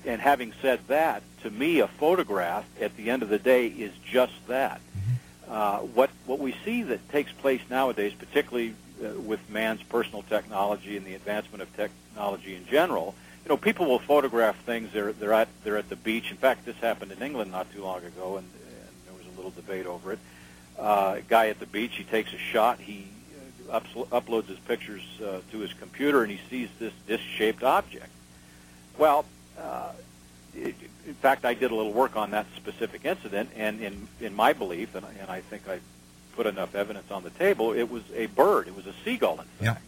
and 0.06 0.20
having 0.20 0.54
said 0.62 0.82
that, 0.88 1.24
to 1.44 1.50
me, 1.50 1.80
a 1.80 1.88
photograph 1.88 2.66
at 2.82 2.98
the 2.98 3.10
end 3.10 3.24
of 3.24 3.30
the 3.30 3.40
day 3.40 3.68
is 3.68 3.94
just 4.10 4.48
that. 4.48 4.82
Uh, 5.54 5.78
what 5.82 6.10
what 6.26 6.40
we 6.40 6.56
see 6.66 6.82
that 6.82 7.08
takes 7.10 7.32
place 7.32 7.62
nowadays, 7.70 8.12
particularly 8.18 8.74
uh, 9.06 9.10
with 9.20 9.40
man's 9.52 9.84
personal 9.84 10.24
technology 10.24 10.98
and 10.98 11.06
the 11.06 11.14
advancement 11.14 11.62
of 11.62 11.72
technology 11.76 12.56
in 12.56 12.66
general, 12.66 13.14
you 13.46 13.50
know, 13.50 13.58
people 13.58 13.86
will 13.86 14.00
photograph 14.00 14.58
things. 14.66 14.92
They're 14.92 15.14
they're 15.14 15.32
at 15.34 15.48
they're 15.64 15.78
at 15.78 15.90
the 15.90 15.96
beach. 15.96 16.32
In 16.32 16.38
fact, 16.38 16.66
this 16.66 16.76
happened 16.78 17.12
in 17.12 17.22
England 17.22 17.52
not 17.52 17.72
too 17.72 17.84
long 17.84 18.04
ago, 18.04 18.38
and, 18.38 18.48
and 18.48 18.88
there 19.06 19.14
was 19.14 19.28
a 19.32 19.36
little 19.36 19.52
debate 19.52 19.86
over 19.86 20.14
it. 20.14 20.20
Uh, 20.80 21.18
a 21.18 21.22
guy 21.22 21.50
at 21.50 21.60
the 21.60 21.68
beach, 21.68 21.98
he 21.98 22.04
takes 22.04 22.34
a 22.34 22.38
shot. 22.40 22.80
He 22.80 23.06
uh, 23.70 23.74
ups, 23.74 23.94
uploads 23.94 24.48
his 24.48 24.58
pictures 24.58 25.04
uh, 25.24 25.42
to 25.52 25.60
his 25.60 25.72
computer, 25.74 26.24
and 26.24 26.32
he 26.32 26.40
sees 26.50 26.70
this 26.80 26.94
disc-shaped 27.06 27.62
object. 27.62 28.10
Well, 28.98 29.26
uh, 29.60 29.92
in 30.56 31.14
fact, 31.22 31.46
I 31.46 31.54
did 31.54 31.72
a 31.72 31.76
little 31.76 31.94
work 31.94 32.16
on 32.16 32.32
that 32.32 32.46
specific 32.56 33.06
incident, 33.06 33.50
and 33.56 33.82
in 33.82 34.08
in 34.22 34.36
my 34.36 34.54
belief, 34.54 34.96
and, 34.96 35.06
I- 35.06 35.14
and 35.22 35.30
I 35.30 35.42
think 35.42 35.68
I 35.68 35.80
put 36.36 36.46
enough 36.48 36.74
evidence 36.76 37.12
on 37.12 37.24
the 37.24 37.30
table, 37.32 37.74
it 37.74 37.90
was 37.92 38.04
a 38.16 38.26
bird. 38.28 38.68
It 38.68 38.76
was 38.76 38.88
a 38.88 38.94
seagull, 39.06 39.34
in 39.40 39.46
fact. 39.46 39.82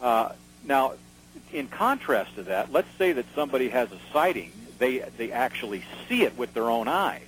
Uh, 0.00 0.32
now, 0.64 0.92
in 1.52 1.66
contrast 1.68 2.34
to 2.36 2.42
that, 2.44 2.70
let's 2.72 2.88
say 2.96 3.12
that 3.12 3.24
somebody 3.34 3.68
has 3.70 3.90
a 3.90 3.98
sighting. 4.12 4.52
They 4.78 4.98
they 5.16 5.32
actually 5.32 5.82
see 6.08 6.22
it 6.22 6.36
with 6.38 6.54
their 6.54 6.70
own 6.70 6.86
eyes, 6.88 7.22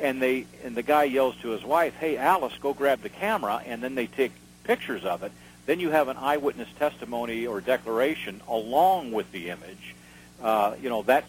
and 0.00 0.20
they 0.20 0.46
and 0.64 0.74
the 0.74 0.82
guy 0.82 1.04
yells 1.04 1.36
to 1.42 1.48
his 1.50 1.64
wife, 1.64 1.94
"Hey, 1.98 2.16
Alice, 2.18 2.52
go 2.60 2.74
grab 2.74 3.02
the 3.02 3.08
camera," 3.08 3.62
and 3.66 3.82
then 3.82 3.94
they 3.94 4.06
take 4.06 4.32
pictures 4.64 5.04
of 5.04 5.22
it. 5.22 5.32
Then 5.64 5.80
you 5.80 5.90
have 5.90 6.08
an 6.08 6.16
eyewitness 6.18 6.68
testimony 6.78 7.46
or 7.46 7.60
declaration 7.60 8.40
along 8.48 9.12
with 9.12 9.30
the 9.32 9.48
image. 9.50 9.94
Uh, 10.42 10.74
you 10.82 10.88
know 10.90 11.02
that 11.04 11.24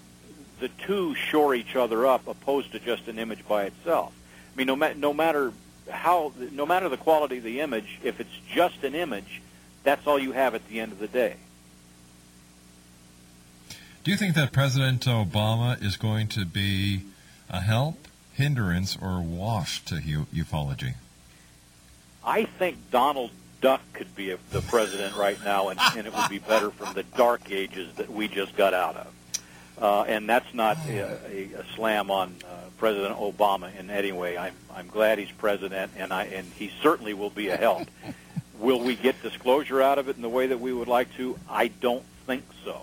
the 0.64 0.70
two 0.70 1.14
shore 1.14 1.54
each 1.54 1.76
other 1.76 2.08
up, 2.08 2.26
opposed 2.26 2.72
to 2.72 2.80
just 2.80 3.10
an 3.10 3.20
image 3.20 3.46
by 3.46 3.66
itself. 3.66 4.14
I 4.54 4.58
mean, 4.58 4.68
no, 4.68 4.78
ma- 4.78 4.94
no 4.96 5.14
matter 5.14 5.52
how, 5.90 6.32
no 6.54 6.66
matter 6.66 6.88
the 6.88 6.96
quality 6.96 7.40
of 7.40 7.44
the 7.44 7.60
image, 7.60 8.00
if 8.02 8.22
it's 8.22 8.40
just 8.50 8.82
an 8.86 8.96
image, 8.96 9.42
that's 9.84 10.08
all 10.08 10.18
you 10.18 10.32
have 10.32 10.56
at 10.56 10.66
the 10.70 10.80
end 10.80 10.94
of 10.94 11.00
the 11.00 11.10
day. 11.10 11.36
Do 14.06 14.12
you 14.12 14.16
think 14.16 14.36
that 14.36 14.54
President 14.54 15.02
Obama 15.02 15.84
is 15.84 15.98
going 15.98 16.30
to 16.30 16.46
be 16.46 17.02
a 17.50 17.60
help, 17.60 18.08
hindrance, 18.34 18.96
or 18.96 19.22
wash 19.22 19.84
to 19.84 20.00
u- 20.00 20.28
ufology? 20.34 20.94
I 22.24 22.46
think 22.46 22.78
Donald 22.90 23.32
Duck 23.60 23.82
could 23.92 24.16
be 24.16 24.32
a, 24.32 24.38
the 24.52 24.62
president 24.62 25.18
right 25.18 25.44
now, 25.44 25.68
and, 25.68 25.80
and 25.98 26.08
it 26.08 26.14
would 26.14 26.30
be 26.30 26.40
better 26.40 26.70
from 26.70 26.94
the 26.94 27.04
dark 27.04 27.52
ages 27.52 27.94
that 27.96 28.10
we 28.10 28.30
just 28.30 28.56
got 28.56 28.74
out 28.74 28.96
of. 28.96 29.08
Uh, 29.82 30.04
and 30.04 30.30
that's 30.30 30.54
not 30.54 30.78
a, 30.88 31.20
a, 31.30 31.50
a 31.56 31.66
slam 31.76 32.12
on 32.12 32.36
uh, 32.46 32.48
President 32.78 33.18
Obama 33.18 33.76
in 33.78 33.90
any 33.90 34.12
way. 34.12 34.38
I'm 34.38 34.54
I'm 34.76 34.88
glad 34.88 35.20
he's 35.20 35.32
president, 35.32 35.92
and 35.98 36.14
I 36.14 36.26
and 36.26 36.46
he 36.54 36.72
certainly 36.82 37.14
will 37.14 37.30
be 37.30 37.50
a 37.50 37.58
help. 37.58 37.88
will 38.60 38.80
we 38.80 38.96
get 38.96 39.22
disclosure 39.22 39.82
out 39.82 39.98
of 39.98 40.08
it 40.10 40.16
in 40.16 40.22
the 40.22 40.30
way 40.30 40.48
that 40.48 40.60
we 40.60 40.74
would 40.74 40.88
like 40.88 41.14
to? 41.18 41.38
I 41.50 41.68
don't 41.68 42.04
think 42.26 42.44
so. 42.64 42.82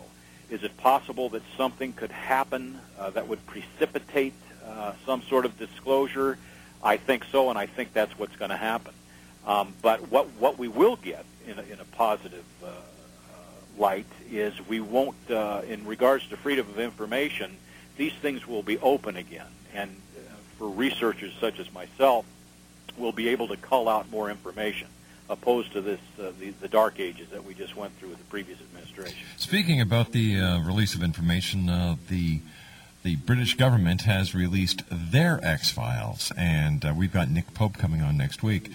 Is 0.50 0.62
it 0.62 0.76
possible 0.76 1.28
that 1.30 1.42
something 1.56 1.92
could 1.92 2.10
happen 2.10 2.78
uh, 2.98 3.10
that 3.10 3.28
would 3.28 3.44
precipitate 3.46 4.34
uh, 4.66 4.92
some 5.06 5.22
sort 5.22 5.44
of 5.44 5.58
disclosure? 5.58 6.38
I 6.82 6.96
think 6.96 7.24
so, 7.30 7.50
and 7.50 7.58
I 7.58 7.66
think 7.66 7.92
that's 7.92 8.18
what's 8.18 8.36
going 8.36 8.50
to 8.50 8.56
happen. 8.56 8.94
Um, 9.46 9.74
but 9.80 10.10
what 10.10 10.28
what 10.38 10.58
we 10.58 10.68
will 10.68 10.96
get 10.96 11.24
in 11.46 11.58
a, 11.58 11.62
in 11.62 11.80
a 11.80 11.84
positive 11.84 12.44
uh, 12.62 12.66
uh, 12.66 12.72
light 13.80 14.06
is 14.30 14.52
we 14.68 14.78
won't, 14.78 15.16
uh, 15.30 15.62
in 15.66 15.84
regards 15.86 16.28
to 16.28 16.36
freedom 16.36 16.68
of 16.68 16.78
information, 16.78 17.56
these 17.96 18.12
things 18.12 18.46
will 18.46 18.62
be 18.62 18.78
open 18.78 19.16
again, 19.16 19.46
and 19.74 19.90
uh, 19.90 20.20
for 20.58 20.68
researchers 20.68 21.32
such 21.40 21.58
as 21.58 21.72
myself, 21.72 22.24
we'll 22.96 23.12
be 23.12 23.28
able 23.28 23.48
to 23.48 23.56
cull 23.56 23.88
out 23.88 24.10
more 24.10 24.30
information, 24.30 24.88
opposed 25.28 25.72
to 25.72 25.80
this 25.80 26.00
uh, 26.20 26.30
the, 26.38 26.50
the 26.60 26.68
dark 26.68 27.00
ages 27.00 27.28
that 27.30 27.44
we 27.44 27.54
just 27.54 27.74
went 27.74 27.92
through 27.98 28.10
with 28.10 28.18
the 28.18 28.24
previous 28.24 28.60
administration. 28.60 29.18
Speaking 29.36 29.80
about 29.80 30.12
the 30.12 30.38
uh, 30.38 30.60
release 30.60 30.94
of 30.94 31.02
information, 31.02 31.68
uh, 31.68 31.96
the 32.08 32.40
the 33.02 33.16
British 33.16 33.56
government 33.56 34.02
has 34.02 34.34
released 34.34 34.82
their 34.90 35.40
X 35.42 35.70
Files, 35.70 36.30
and 36.36 36.84
we've 36.94 37.12
got 37.12 37.30
Nick 37.30 37.54
Pope 37.54 37.78
coming 37.78 38.02
on 38.02 38.18
next 38.18 38.42
week. 38.42 38.70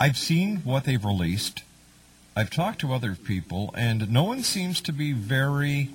I've 0.00 0.16
seen 0.16 0.58
what 0.64 0.84
they've 0.84 1.04
released. 1.04 1.63
I've 2.36 2.50
talked 2.50 2.80
to 2.80 2.92
other 2.92 3.14
people, 3.14 3.72
and 3.76 4.10
no 4.10 4.24
one 4.24 4.42
seems 4.42 4.80
to 4.82 4.92
be 4.92 5.12
very 5.12 5.90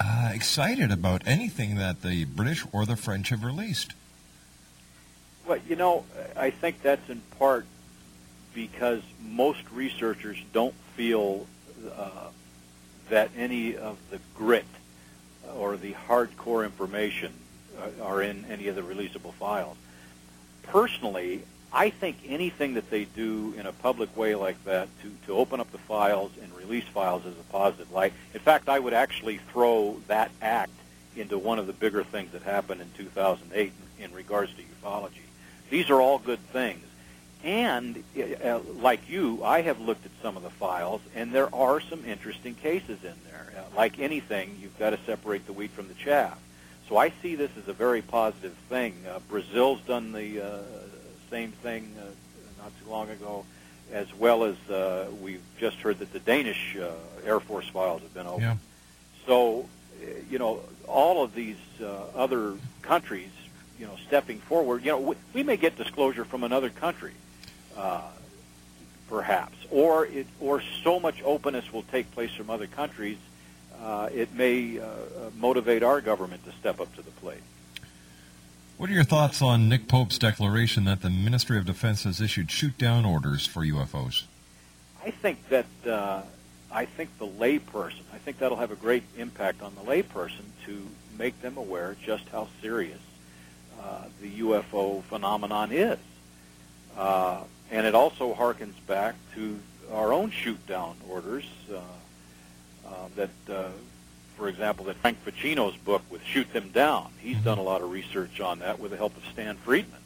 uh, 0.00 0.30
excited 0.32 0.90
about 0.90 1.22
anything 1.26 1.76
that 1.76 2.00
the 2.02 2.24
British 2.24 2.64
or 2.72 2.86
the 2.86 2.96
French 2.96 3.28
have 3.28 3.44
released. 3.44 3.92
Well, 5.46 5.58
you 5.68 5.76
know, 5.76 6.04
I 6.34 6.48
think 6.50 6.82
that's 6.82 7.10
in 7.10 7.20
part 7.38 7.66
because 8.54 9.02
most 9.20 9.60
researchers 9.70 10.38
don't 10.54 10.74
feel 10.96 11.46
uh, 11.94 12.28
that 13.10 13.30
any 13.36 13.76
of 13.76 13.98
the 14.10 14.18
grit 14.34 14.64
or 15.54 15.76
the 15.76 15.92
hardcore 15.92 16.64
information 16.64 17.32
uh, 17.78 18.02
are 18.02 18.22
in 18.22 18.46
any 18.46 18.68
of 18.68 18.76
the 18.76 18.82
releasable 18.82 19.34
files. 19.34 19.76
Personally, 20.62 21.42
I 21.72 21.90
think 21.90 22.18
anything 22.26 22.74
that 22.74 22.90
they 22.90 23.04
do 23.04 23.54
in 23.58 23.66
a 23.66 23.72
public 23.72 24.16
way 24.16 24.34
like 24.34 24.62
that 24.64 24.88
to, 25.02 25.10
to 25.26 25.34
open 25.34 25.60
up 25.60 25.70
the 25.72 25.78
files 25.78 26.32
and 26.42 26.52
release 26.54 26.84
files 26.84 27.24
is 27.26 27.34
a 27.38 27.52
positive 27.52 27.90
light. 27.92 28.12
In 28.34 28.40
fact, 28.40 28.68
I 28.68 28.78
would 28.78 28.94
actually 28.94 29.38
throw 29.52 30.00
that 30.06 30.30
act 30.40 30.72
into 31.16 31.38
one 31.38 31.58
of 31.58 31.66
the 31.66 31.72
bigger 31.72 32.04
things 32.04 32.32
that 32.32 32.42
happened 32.42 32.80
in 32.80 32.90
2008 32.96 33.72
in, 33.98 34.12
regards 34.12 34.52
to 34.54 34.62
ufology. 34.62 35.24
These 35.70 35.90
are 35.90 36.00
all 36.00 36.18
good 36.18 36.40
things. 36.50 36.84
And 37.44 38.02
uh, 38.44 38.60
like 38.80 39.08
you, 39.08 39.44
I 39.44 39.62
have 39.62 39.80
looked 39.80 40.04
at 40.04 40.12
some 40.22 40.36
of 40.36 40.42
the 40.42 40.50
files, 40.50 41.00
and 41.14 41.32
there 41.32 41.54
are 41.54 41.80
some 41.80 42.04
interesting 42.04 42.54
cases 42.54 43.04
in 43.04 43.14
there. 43.30 43.52
Uh, 43.56 43.76
like 43.76 43.98
anything, 43.98 44.58
you've 44.60 44.78
got 44.78 44.90
to 44.90 44.98
separate 45.06 45.46
the 45.46 45.52
wheat 45.52 45.70
from 45.70 45.88
the 45.88 45.94
chaff. 45.94 46.38
So 46.88 46.96
I 46.96 47.12
see 47.22 47.34
this 47.34 47.50
as 47.60 47.68
a 47.68 47.72
very 47.72 48.02
positive 48.02 48.54
thing. 48.68 48.94
Uh, 49.08 49.18
Brazil's 49.28 49.80
done 49.82 50.12
the 50.12 50.40
uh, 50.40 50.62
same 51.30 51.52
thing 51.52 51.94
uh, 51.98 52.04
not 52.62 52.72
too 52.82 52.90
long 52.90 53.10
ago, 53.10 53.44
as 53.92 54.12
well 54.14 54.44
as 54.44 54.56
uh, 54.70 55.06
we've 55.20 55.42
just 55.58 55.76
heard 55.78 55.98
that 56.00 56.12
the 56.12 56.18
Danish 56.18 56.76
uh, 56.76 56.92
Air 57.24 57.40
Force 57.40 57.68
files 57.68 58.02
have 58.02 58.14
been 58.14 58.26
opened. 58.26 58.42
Yeah. 58.42 58.56
So, 59.26 59.68
uh, 60.02 60.06
you 60.30 60.38
know, 60.38 60.60
all 60.86 61.22
of 61.22 61.34
these 61.34 61.56
uh, 61.82 62.06
other 62.14 62.54
countries, 62.82 63.30
you 63.78 63.86
know, 63.86 63.96
stepping 64.06 64.38
forward, 64.38 64.84
you 64.84 64.92
know, 64.92 65.00
we, 65.00 65.16
we 65.34 65.42
may 65.42 65.56
get 65.56 65.76
disclosure 65.76 66.24
from 66.24 66.44
another 66.44 66.70
country, 66.70 67.12
uh, 67.76 68.02
perhaps, 69.08 69.56
or 69.70 70.06
it, 70.06 70.26
or 70.40 70.62
so 70.82 70.98
much 70.98 71.22
openness 71.22 71.72
will 71.72 71.84
take 71.84 72.10
place 72.12 72.32
from 72.32 72.50
other 72.50 72.66
countries, 72.66 73.18
uh, 73.82 74.08
it 74.12 74.34
may 74.34 74.78
uh, 74.78 74.84
uh, 74.84 75.30
motivate 75.36 75.82
our 75.82 76.00
government 76.00 76.44
to 76.44 76.52
step 76.52 76.80
up 76.80 76.94
to 76.96 77.02
the 77.02 77.10
plate. 77.12 77.42
What 78.76 78.90
are 78.90 78.92
your 78.92 79.04
thoughts 79.04 79.40
on 79.40 79.70
Nick 79.70 79.88
Pope's 79.88 80.18
declaration 80.18 80.84
that 80.84 81.00
the 81.00 81.08
Ministry 81.08 81.56
of 81.56 81.64
Defense 81.64 82.04
has 82.04 82.20
issued 82.20 82.50
shoot-down 82.50 83.06
orders 83.06 83.46
for 83.46 83.62
UFOs? 83.62 84.24
I 85.02 85.10
think 85.10 85.48
that 85.48 85.64
uh, 85.86 86.20
I 86.70 86.84
think 86.84 87.16
the 87.18 87.26
layperson, 87.26 88.02
I 88.12 88.18
think 88.18 88.38
that'll 88.38 88.58
have 88.58 88.72
a 88.72 88.76
great 88.76 89.04
impact 89.16 89.62
on 89.62 89.74
the 89.76 89.80
layperson 89.80 90.44
to 90.66 90.86
make 91.18 91.40
them 91.40 91.56
aware 91.56 91.96
just 92.04 92.28
how 92.28 92.48
serious 92.60 93.00
uh, 93.82 94.04
the 94.20 94.40
UFO 94.40 95.02
phenomenon 95.04 95.72
is. 95.72 95.98
Uh, 96.98 97.44
and 97.70 97.86
it 97.86 97.94
also 97.94 98.34
harkens 98.34 98.74
back 98.86 99.14
to 99.36 99.58
our 99.90 100.12
own 100.12 100.30
shoot 100.30 100.64
down 100.66 100.96
orders 101.08 101.46
uh, 101.72 101.76
uh, 102.86 102.90
that 103.14 103.30
uh, 103.48 103.68
for 104.36 104.48
example, 104.48 104.84
that 104.86 104.96
Frank 104.96 105.18
Feschino's 105.24 105.76
book 105.76 106.02
with 106.10 106.22
Shoot 106.22 106.52
Them 106.52 106.70
Down. 106.70 107.10
He's 107.18 107.38
done 107.38 107.58
a 107.58 107.62
lot 107.62 107.82
of 107.82 107.90
research 107.90 108.40
on 108.40 108.58
that 108.60 108.78
with 108.78 108.90
the 108.90 108.96
help 108.96 109.16
of 109.16 109.24
Stan 109.32 109.56
Friedman. 109.56 110.00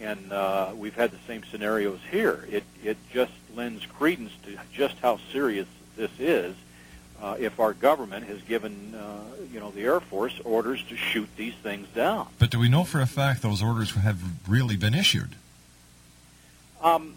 And 0.00 0.32
uh, 0.32 0.72
we've 0.76 0.94
had 0.94 1.12
the 1.12 1.18
same 1.26 1.44
scenarios 1.44 2.00
here. 2.10 2.44
It, 2.50 2.64
it 2.82 2.96
just 3.12 3.32
lends 3.54 3.86
credence 3.86 4.32
to 4.44 4.58
just 4.72 4.98
how 4.98 5.20
serious 5.30 5.68
this 5.96 6.10
is 6.18 6.56
uh, 7.22 7.36
if 7.38 7.60
our 7.60 7.72
government 7.72 8.26
has 8.26 8.42
given, 8.42 8.94
uh, 8.96 9.20
you 9.52 9.60
know, 9.60 9.70
the 9.70 9.82
Air 9.82 10.00
Force 10.00 10.40
orders 10.44 10.82
to 10.88 10.96
shoot 10.96 11.28
these 11.36 11.54
things 11.54 11.86
down. 11.94 12.26
But 12.38 12.50
do 12.50 12.58
we 12.58 12.68
know 12.68 12.82
for 12.82 13.00
a 13.00 13.06
fact 13.06 13.42
those 13.42 13.62
orders 13.62 13.92
have 13.92 14.20
really 14.48 14.76
been 14.76 14.94
issued? 14.94 15.36
Um, 16.82 17.14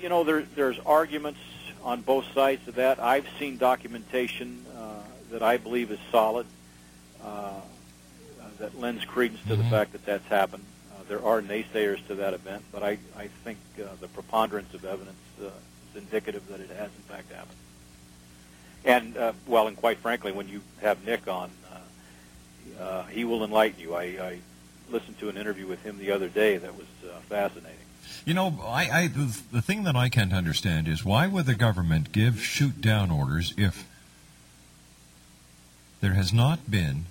you 0.00 0.08
know, 0.08 0.24
there, 0.24 0.42
there's 0.56 0.78
arguments 0.80 1.38
on 1.84 2.00
both 2.00 2.24
sides 2.34 2.66
of 2.66 2.74
that. 2.74 2.98
I've 2.98 3.26
seen 3.38 3.58
documentation 3.58 4.64
that 5.30 5.42
I 5.42 5.56
believe 5.56 5.90
is 5.90 5.98
solid 6.10 6.46
uh, 7.24 7.60
that 8.58 8.78
lends 8.78 9.04
credence 9.04 9.40
to 9.48 9.56
the 9.56 9.62
Mhm. 9.62 9.70
fact 9.70 9.92
that 9.92 10.04
that's 10.04 10.26
happened. 10.28 10.64
Uh, 10.92 11.02
there 11.08 11.24
are 11.24 11.40
naysayers 11.42 12.04
to 12.08 12.14
that 12.16 12.34
event, 12.34 12.64
but 12.72 12.82
I, 12.82 12.98
I 13.16 13.28
think 13.44 13.58
uh, 13.78 13.84
the 14.00 14.08
preponderance 14.08 14.74
of 14.74 14.84
evidence 14.84 15.16
uh, 15.40 15.46
is 15.46 16.02
indicative 16.02 16.46
that 16.48 16.60
it 16.60 16.70
has 16.70 16.90
in 16.96 17.02
fact 17.08 17.32
happened. 17.32 17.56
And 18.84 19.16
uh, 19.16 19.32
well, 19.46 19.66
and 19.68 19.76
quite 19.76 19.98
frankly, 19.98 20.32
when 20.32 20.48
you 20.48 20.62
have 20.80 21.04
Nick 21.04 21.28
on, 21.28 21.50
uh, 21.70 22.82
uh, 22.82 23.02
he 23.06 23.24
will 23.24 23.44
enlighten 23.44 23.80
you. 23.80 23.94
I, 23.94 24.02
I 24.02 24.38
listened 24.90 25.18
to 25.18 25.28
an 25.28 25.36
interview 25.36 25.66
with 25.66 25.82
him 25.82 25.98
the 25.98 26.10
other 26.12 26.28
day 26.28 26.56
that 26.56 26.74
was 26.76 26.86
uh, 27.04 27.18
fascinating. 27.28 27.74
You 28.24 28.34
know, 28.34 28.58
I, 28.64 28.88
I 28.90 29.06
the, 29.08 29.38
the 29.52 29.62
thing 29.62 29.84
that 29.84 29.96
I 29.96 30.08
can't 30.08 30.32
understand 30.32 30.88
is 30.88 31.04
why 31.04 31.26
would 31.26 31.46
the 31.46 31.54
government 31.54 32.12
give 32.12 32.40
shoot 32.42 32.80
down 32.80 33.10
orders 33.10 33.52
if 33.56 33.86
there 36.00 36.14
has 36.14 36.32
not 36.32 36.70
been 36.70 37.06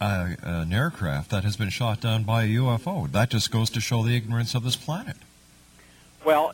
a, 0.00 0.36
an 0.42 0.72
aircraft 0.72 1.30
that 1.30 1.44
has 1.44 1.56
been 1.56 1.70
shot 1.70 2.00
down 2.00 2.22
by 2.24 2.44
a 2.44 2.48
UFO? 2.48 3.10
That 3.10 3.30
just 3.30 3.50
goes 3.50 3.70
to 3.70 3.80
show 3.80 4.02
the 4.02 4.16
ignorance 4.16 4.54
of 4.54 4.64
this 4.64 4.76
planet. 4.76 5.16
Well, 6.24 6.52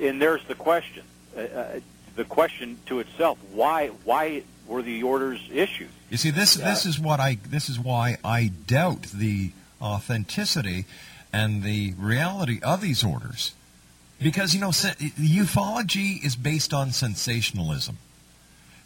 and 0.00 0.20
there's 0.20 0.44
the 0.44 0.54
question. 0.54 1.04
Uh, 1.36 1.40
uh, 1.40 1.80
the 2.16 2.24
question 2.24 2.78
to 2.86 3.00
itself: 3.00 3.38
Why? 3.52 3.88
Why 4.04 4.42
were 4.66 4.82
the 4.82 5.02
orders 5.02 5.40
issued? 5.52 5.88
You 6.10 6.16
see, 6.16 6.30
this 6.30 6.54
this 6.54 6.86
is 6.86 6.98
what 6.98 7.20
I 7.20 7.38
this 7.48 7.68
is 7.68 7.78
why 7.78 8.18
I 8.24 8.52
doubt 8.66 9.02
the 9.14 9.52
authenticity 9.80 10.84
and 11.32 11.62
the 11.62 11.94
reality 11.98 12.60
of 12.62 12.80
these 12.80 13.04
orders, 13.04 13.52
because 14.20 14.54
you 14.54 14.60
know 14.60 14.70
ufology 14.70 16.24
is 16.24 16.36
based 16.36 16.72
on 16.72 16.92
sensationalism. 16.92 17.98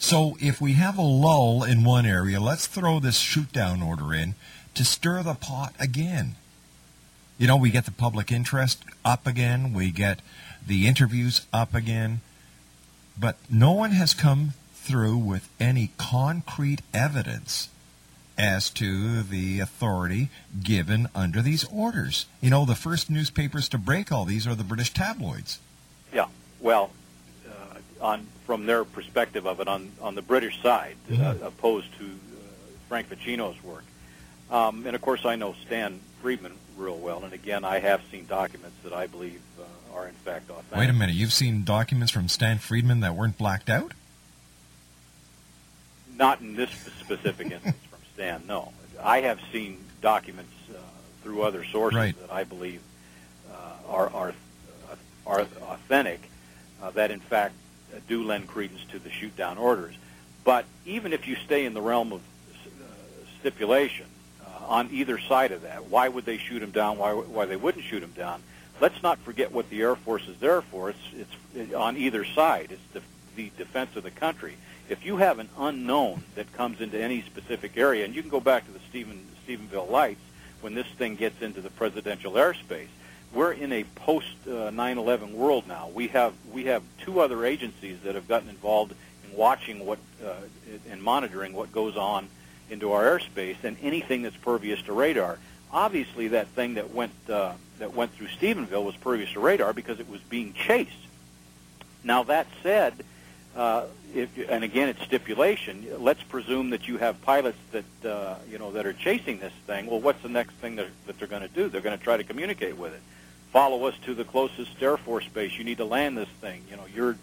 So 0.02 0.36
if 0.40 0.60
we 0.60 0.72
have 0.72 0.98
a 0.98 1.02
lull 1.02 1.62
in 1.62 1.84
one 1.84 2.06
area, 2.06 2.40
let's 2.40 2.66
throw 2.66 2.98
this 2.98 3.18
shoot 3.18 3.52
down 3.52 3.82
order 3.82 4.12
in 4.12 4.34
to 4.74 4.84
stir 4.84 5.22
the 5.22 5.34
pot 5.34 5.74
again. 5.78 6.34
You 7.38 7.46
know, 7.46 7.56
we 7.56 7.70
get 7.70 7.84
the 7.84 7.92
public 7.92 8.32
interest 8.32 8.82
up 9.04 9.28
again, 9.28 9.72
we 9.72 9.92
get 9.92 10.18
the 10.66 10.88
interviews 10.88 11.46
up 11.52 11.72
again, 11.72 12.20
but 13.16 13.36
no 13.48 13.70
one 13.70 13.92
has 13.92 14.12
come 14.12 14.54
through 14.74 15.18
with 15.18 15.48
any 15.60 15.92
concrete 15.98 16.82
evidence 16.92 17.68
as 18.36 18.70
to 18.70 19.22
the 19.22 19.60
authority 19.60 20.30
given 20.64 21.08
under 21.14 21.40
these 21.40 21.62
orders. 21.72 22.26
You 22.40 22.50
know, 22.50 22.64
the 22.64 22.74
first 22.74 23.08
newspapers 23.08 23.68
to 23.68 23.78
break 23.78 24.10
all 24.10 24.24
these 24.24 24.48
are 24.48 24.56
the 24.56 24.64
British 24.64 24.92
tabloids. 24.92 25.60
Yeah. 26.12 26.26
Well, 26.58 26.90
on 28.02 28.26
from 28.46 28.66
their 28.66 28.84
perspective 28.84 29.46
of 29.46 29.60
it, 29.60 29.68
on 29.68 29.92
on 30.00 30.14
the 30.14 30.22
British 30.22 30.60
side, 30.62 30.96
uh, 31.12 31.34
opposed 31.42 31.88
to 31.98 32.04
uh, 32.04 32.08
Frank 32.88 33.08
Feschino's 33.08 33.62
work, 33.62 33.84
um, 34.50 34.86
and 34.86 34.94
of 34.94 35.00
course 35.00 35.24
I 35.24 35.36
know 35.36 35.54
Stan 35.66 36.00
Friedman 36.20 36.52
real 36.76 36.98
well, 36.98 37.22
and 37.24 37.32
again 37.32 37.64
I 37.64 37.78
have 37.78 38.02
seen 38.10 38.26
documents 38.26 38.76
that 38.84 38.92
I 38.92 39.06
believe 39.06 39.40
uh, 39.58 39.96
are 39.96 40.08
in 40.08 40.14
fact 40.14 40.50
authentic. 40.50 40.78
Wait 40.78 40.90
a 40.90 40.92
minute, 40.92 41.14
you've 41.14 41.32
seen 41.32 41.64
documents 41.64 42.12
from 42.12 42.28
Stan 42.28 42.58
Friedman 42.58 43.00
that 43.00 43.14
weren't 43.14 43.38
blacked 43.38 43.70
out? 43.70 43.92
Not 46.16 46.40
in 46.40 46.54
this 46.56 46.70
specific 47.00 47.50
instance 47.50 47.76
from 47.90 48.00
Stan. 48.14 48.42
No, 48.46 48.72
I 49.02 49.20
have 49.22 49.40
seen 49.52 49.78
documents 50.00 50.52
uh, 50.70 50.74
through 51.22 51.42
other 51.42 51.64
sources 51.64 51.96
Right. 51.96 52.20
that 52.20 52.32
I 52.32 52.44
believe 52.44 52.80
uh, 53.50 53.54
are 53.88 54.10
are 54.12 54.34
uh, 54.90 54.96
are 55.26 55.40
authentic. 55.40 56.28
Uh, 56.82 56.90
that 56.90 57.10
in 57.12 57.20
fact 57.20 57.54
do 58.08 58.24
lend 58.24 58.48
credence 58.48 58.84
to 58.90 58.98
the 58.98 59.10
shoot 59.10 59.36
down 59.36 59.58
orders. 59.58 59.94
But 60.44 60.64
even 60.86 61.12
if 61.12 61.28
you 61.28 61.36
stay 61.36 61.64
in 61.64 61.74
the 61.74 61.80
realm 61.80 62.12
of 62.12 62.20
uh, 62.20 62.84
stipulation 63.40 64.06
uh, 64.44 64.66
on 64.66 64.88
either 64.90 65.18
side 65.18 65.52
of 65.52 65.62
that, 65.62 65.86
why 65.86 66.08
would 66.08 66.24
they 66.24 66.38
shoot 66.38 66.62
him 66.62 66.70
down? 66.70 66.98
Why 66.98 67.12
why 67.12 67.46
they 67.46 67.56
wouldn't 67.56 67.84
shoot 67.84 68.02
him 68.02 68.12
down? 68.12 68.42
Let's 68.80 69.02
not 69.02 69.18
forget 69.20 69.52
what 69.52 69.70
the 69.70 69.80
Air 69.82 69.94
Force 69.94 70.26
is 70.26 70.36
there 70.38 70.62
for. 70.62 70.90
It's 70.90 71.30
it's 71.54 71.74
on 71.74 71.96
either 71.96 72.24
side. 72.24 72.68
It's 72.70 72.92
the, 72.92 73.02
the 73.36 73.52
defense 73.56 73.94
of 73.96 74.02
the 74.02 74.10
country. 74.10 74.56
If 74.88 75.06
you 75.06 75.18
have 75.18 75.38
an 75.38 75.48
unknown 75.56 76.24
that 76.34 76.52
comes 76.52 76.80
into 76.80 77.00
any 77.00 77.22
specific 77.22 77.76
area, 77.76 78.04
and 78.04 78.14
you 78.14 78.22
can 78.22 78.30
go 78.30 78.40
back 78.40 78.66
to 78.66 78.72
the 78.72 78.80
Stephen 78.90 79.24
Stephenville 79.46 79.90
Lights 79.90 80.20
when 80.60 80.74
this 80.74 80.86
thing 80.98 81.16
gets 81.16 81.40
into 81.42 81.60
the 81.60 81.70
presidential 81.70 82.32
airspace, 82.32 82.88
we're 83.34 83.52
in 83.52 83.72
a 83.72 83.84
post 83.84 84.34
uh, 84.46 84.70
9/11 84.70 85.32
world 85.32 85.66
now. 85.66 85.88
We 85.94 86.08
have 86.08 86.34
we 86.52 86.64
have 86.64 86.82
two 86.98 87.20
other 87.20 87.44
agencies 87.44 87.98
that 88.04 88.14
have 88.14 88.28
gotten 88.28 88.48
involved 88.48 88.94
in 89.24 89.36
watching 89.36 89.86
what 89.86 89.98
uh, 90.24 90.34
and 90.90 91.02
monitoring 91.02 91.52
what 91.52 91.72
goes 91.72 91.96
on 91.96 92.28
into 92.70 92.92
our 92.92 93.04
airspace 93.04 93.62
and 93.64 93.76
anything 93.82 94.22
that's 94.22 94.36
pervious 94.36 94.80
to 94.82 94.92
radar. 94.92 95.38
Obviously, 95.72 96.28
that 96.28 96.48
thing 96.48 96.74
that 96.74 96.92
went 96.92 97.12
uh, 97.28 97.52
that 97.78 97.94
went 97.94 98.12
through 98.12 98.28
Stephenville 98.28 98.84
was 98.84 98.96
pervious 98.96 99.32
to 99.32 99.40
radar 99.40 99.72
because 99.72 100.00
it 100.00 100.08
was 100.08 100.20
being 100.22 100.52
chased. 100.52 100.90
Now 102.04 102.24
that 102.24 102.46
said, 102.62 103.04
uh, 103.56 103.86
if, 104.14 104.28
and 104.48 104.64
again, 104.64 104.88
it's 104.88 105.02
stipulation. 105.02 105.86
Let's 105.98 106.22
presume 106.22 106.70
that 106.70 106.88
you 106.88 106.98
have 106.98 107.22
pilots 107.22 107.58
that 107.70 108.10
uh, 108.10 108.36
you 108.50 108.58
know 108.58 108.72
that 108.72 108.84
are 108.86 108.92
chasing 108.92 109.38
this 109.38 109.52
thing. 109.66 109.86
Well, 109.86 110.00
what's 110.00 110.22
the 110.22 110.28
next 110.28 110.52
thing 110.54 110.76
that, 110.76 110.88
that 111.06 111.18
they're 111.18 111.28
going 111.28 111.42
to 111.42 111.48
do? 111.48 111.68
They're 111.68 111.80
going 111.80 111.96
to 111.96 112.04
try 112.04 112.16
to 112.18 112.24
communicate 112.24 112.76
with 112.76 112.92
it. 112.92 113.00
Follow 113.52 113.84
us 113.84 113.94
to 114.06 114.14
the 114.14 114.24
closest 114.24 114.82
Air 114.82 114.96
Force 114.96 115.28
base. 115.28 115.58
You 115.58 115.64
need 115.64 115.76
to 115.76 115.84
land 115.84 116.16
this 116.16 116.28
thing. 116.40 116.64
You 116.70 116.76
know, 116.76 116.86
you're 116.94 117.16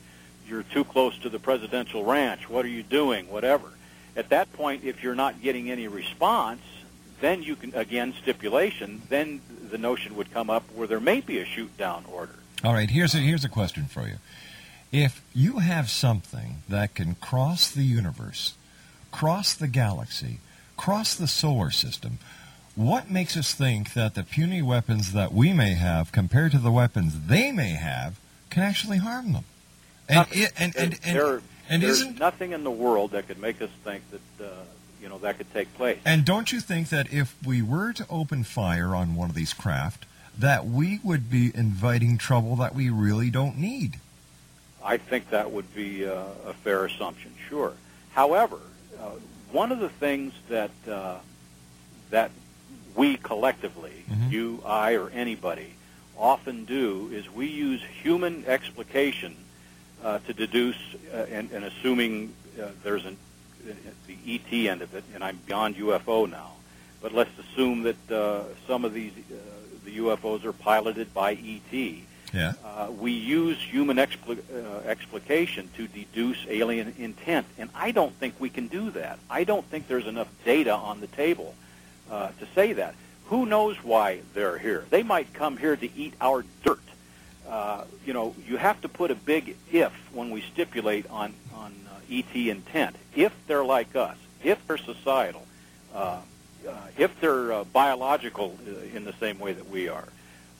you're 0.47 0.63
too 0.63 0.83
close 0.83 1.17
to 1.19 1.29
the 1.29 1.39
presidential 1.39 2.03
ranch. 2.03 2.49
What 2.49 2.65
are 2.65 2.69
you 2.69 2.83
doing? 2.83 3.29
Whatever. 3.29 3.67
At 4.15 4.29
that 4.29 4.51
point, 4.53 4.83
if 4.83 5.03
you're 5.03 5.15
not 5.15 5.41
getting 5.41 5.69
any 5.69 5.87
response, 5.87 6.61
then 7.19 7.43
you 7.43 7.55
can 7.55 7.73
again 7.75 8.13
stipulation. 8.21 9.01
Then 9.09 9.41
the 9.69 9.77
notion 9.77 10.15
would 10.15 10.31
come 10.31 10.49
up 10.49 10.63
where 10.75 10.87
there 10.87 10.99
may 10.99 11.21
be 11.21 11.39
a 11.39 11.45
shoot 11.45 11.75
down 11.77 12.05
order. 12.11 12.35
All 12.63 12.73
right, 12.73 12.89
here's 12.89 13.15
a, 13.15 13.19
here's 13.19 13.45
a 13.45 13.49
question 13.49 13.85
for 13.85 14.07
you. 14.07 14.17
If 14.91 15.21
you 15.33 15.59
have 15.59 15.89
something 15.89 16.63
that 16.67 16.95
can 16.95 17.15
cross 17.15 17.69
the 17.69 17.83
universe, 17.83 18.55
cross 19.11 19.53
the 19.53 19.67
galaxy, 19.67 20.39
cross 20.75 21.15
the 21.15 21.27
solar 21.27 21.71
system, 21.71 22.17
what 22.79 23.11
makes 23.11 23.35
us 23.35 23.53
think 23.53 23.91
that 23.91 24.15
the 24.15 24.23
puny 24.23 24.61
weapons 24.61 25.11
that 25.11 25.33
we 25.33 25.51
may 25.51 25.73
have 25.73 26.13
compared 26.13 26.53
to 26.53 26.57
the 26.57 26.71
weapons 26.71 27.27
they 27.27 27.51
may 27.51 27.71
have 27.71 28.17
can 28.49 28.63
actually 28.63 28.99
harm 28.99 29.33
them? 29.33 29.43
And 30.07 30.25
it, 30.31 30.53
and 30.57 30.73
and 30.77 30.97
and, 31.03 31.17
there, 31.17 31.41
and 31.67 31.83
there's 31.83 31.99
isn't 31.99 32.19
nothing 32.19 32.53
in 32.53 32.63
the 32.63 32.71
world 32.71 33.11
that 33.11 33.27
could 33.27 33.37
make 33.37 33.61
us 33.61 33.69
think 33.83 34.03
that 34.11 34.45
uh, 34.45 34.51
you 35.01 35.09
know 35.09 35.17
that 35.17 35.37
could 35.37 35.53
take 35.53 35.73
place. 35.73 35.99
and 36.05 36.23
don't 36.23 36.53
you 36.53 36.61
think 36.61 36.87
that 36.87 37.11
if 37.11 37.35
we 37.45 37.61
were 37.61 37.91
to 37.91 38.05
open 38.09 38.45
fire 38.45 38.95
on 38.95 39.13
one 39.13 39.29
of 39.29 39.35
these 39.35 39.53
craft, 39.53 40.05
that 40.37 40.65
we 40.65 41.01
would 41.03 41.29
be 41.29 41.51
inviting 41.53 42.17
trouble 42.17 42.55
that 42.55 42.73
we 42.73 42.89
really 42.89 43.29
don't 43.29 43.57
need? 43.57 43.99
I 44.81 44.95
think 44.95 45.31
that 45.31 45.51
would 45.51 45.75
be 45.75 46.07
uh, 46.07 46.23
a 46.45 46.53
fair 46.53 46.85
assumption. 46.85 47.33
Sure. 47.49 47.73
However, 48.13 48.59
uh, 48.97 49.09
one 49.51 49.73
of 49.73 49.79
the 49.79 49.89
things 49.89 50.31
that 50.47 50.71
uh, 50.89 51.17
that 52.09 52.31
we 52.95 53.17
collectively, 53.17 54.03
Mhm. 54.11 54.31
you, 54.31 54.63
I, 54.65 54.93
or 54.93 55.09
anybody, 55.09 55.73
often 56.17 56.65
do 56.65 57.09
is 57.13 57.29
we 57.33 57.47
use 57.47 57.81
human 58.03 58.43
explication 58.45 59.35
uh, 60.03 60.19
to 60.27 60.33
deduce, 60.33 60.77
uh, 61.13 61.25
and, 61.31 61.51
and 61.51 61.65
assuming 61.65 62.33
uh, 62.61 62.67
there's 62.83 63.05
an, 63.05 63.17
the 64.07 64.17
ET 64.27 64.69
end 64.69 64.81
of 64.81 64.93
it, 64.95 65.03
and 65.13 65.23
I'm 65.23 65.39
beyond 65.45 65.75
UFO 65.75 66.29
now, 66.29 66.51
but 67.01 67.13
let's 67.13 67.31
assume 67.39 67.83
that 67.83 68.11
uh, 68.11 68.43
some 68.67 68.85
of 68.85 68.93
these 68.93 69.11
uh, 69.31 69.35
the 69.85 69.97
UFOs 69.97 70.43
are 70.45 70.53
piloted 70.53 71.13
by 71.13 71.33
ET. 71.33 71.95
Yeah. 72.33 72.53
Uh, 72.63 72.91
we 72.91 73.11
use 73.11 73.57
human 73.57 73.97
uh, 73.97 74.03
explication 74.85 75.69
to 75.75 75.87
deduce 75.87 76.37
alien 76.47 76.93
intent, 76.99 77.47
and 77.57 77.69
I 77.73 77.91
don't 77.91 78.13
think 78.13 78.35
we 78.39 78.49
can 78.49 78.67
do 78.67 78.91
that. 78.91 79.17
I 79.29 79.43
don't 79.43 79.65
think 79.65 79.87
there's 79.87 80.05
enough 80.05 80.27
data 80.45 80.73
on 80.73 80.99
the 81.01 81.07
table 81.07 81.55
uh, 82.09 82.29
to 82.39 82.47
say 82.55 82.73
that. 82.73 82.95
Who 83.25 83.45
knows 83.45 83.77
why 83.83 84.21
they're 84.33 84.57
here? 84.57 84.85
They 84.89 85.03
might 85.03 85.33
come 85.33 85.57
here 85.57 85.75
to 85.75 85.89
eat 85.95 86.13
our 86.19 86.43
dirt. 86.63 86.79
Uh, 87.47 87.83
you 88.05 88.13
know, 88.13 88.35
you 88.47 88.57
have 88.57 88.81
to 88.81 88.89
put 88.89 89.11
a 89.11 89.15
big 89.15 89.55
if 89.71 89.91
when 90.13 90.31
we 90.31 90.41
stipulate 90.41 91.09
on 91.09 91.33
on 91.55 91.73
uh, 91.89 91.99
ET 92.11 92.35
intent. 92.35 92.95
If 93.15 93.33
they're 93.47 93.65
like 93.65 93.95
us, 93.95 94.17
if 94.43 94.65
they're 94.67 94.77
societal, 94.77 95.45
uh, 95.93 96.21
uh, 96.67 96.71
if 96.97 97.19
they're 97.21 97.53
uh, 97.53 97.63
biological 97.65 98.57
uh, 98.67 98.95
in 98.95 99.05
the 99.05 99.13
same 99.13 99.39
way 99.39 99.53
that 99.53 99.69
we 99.69 99.89
are. 99.89 100.07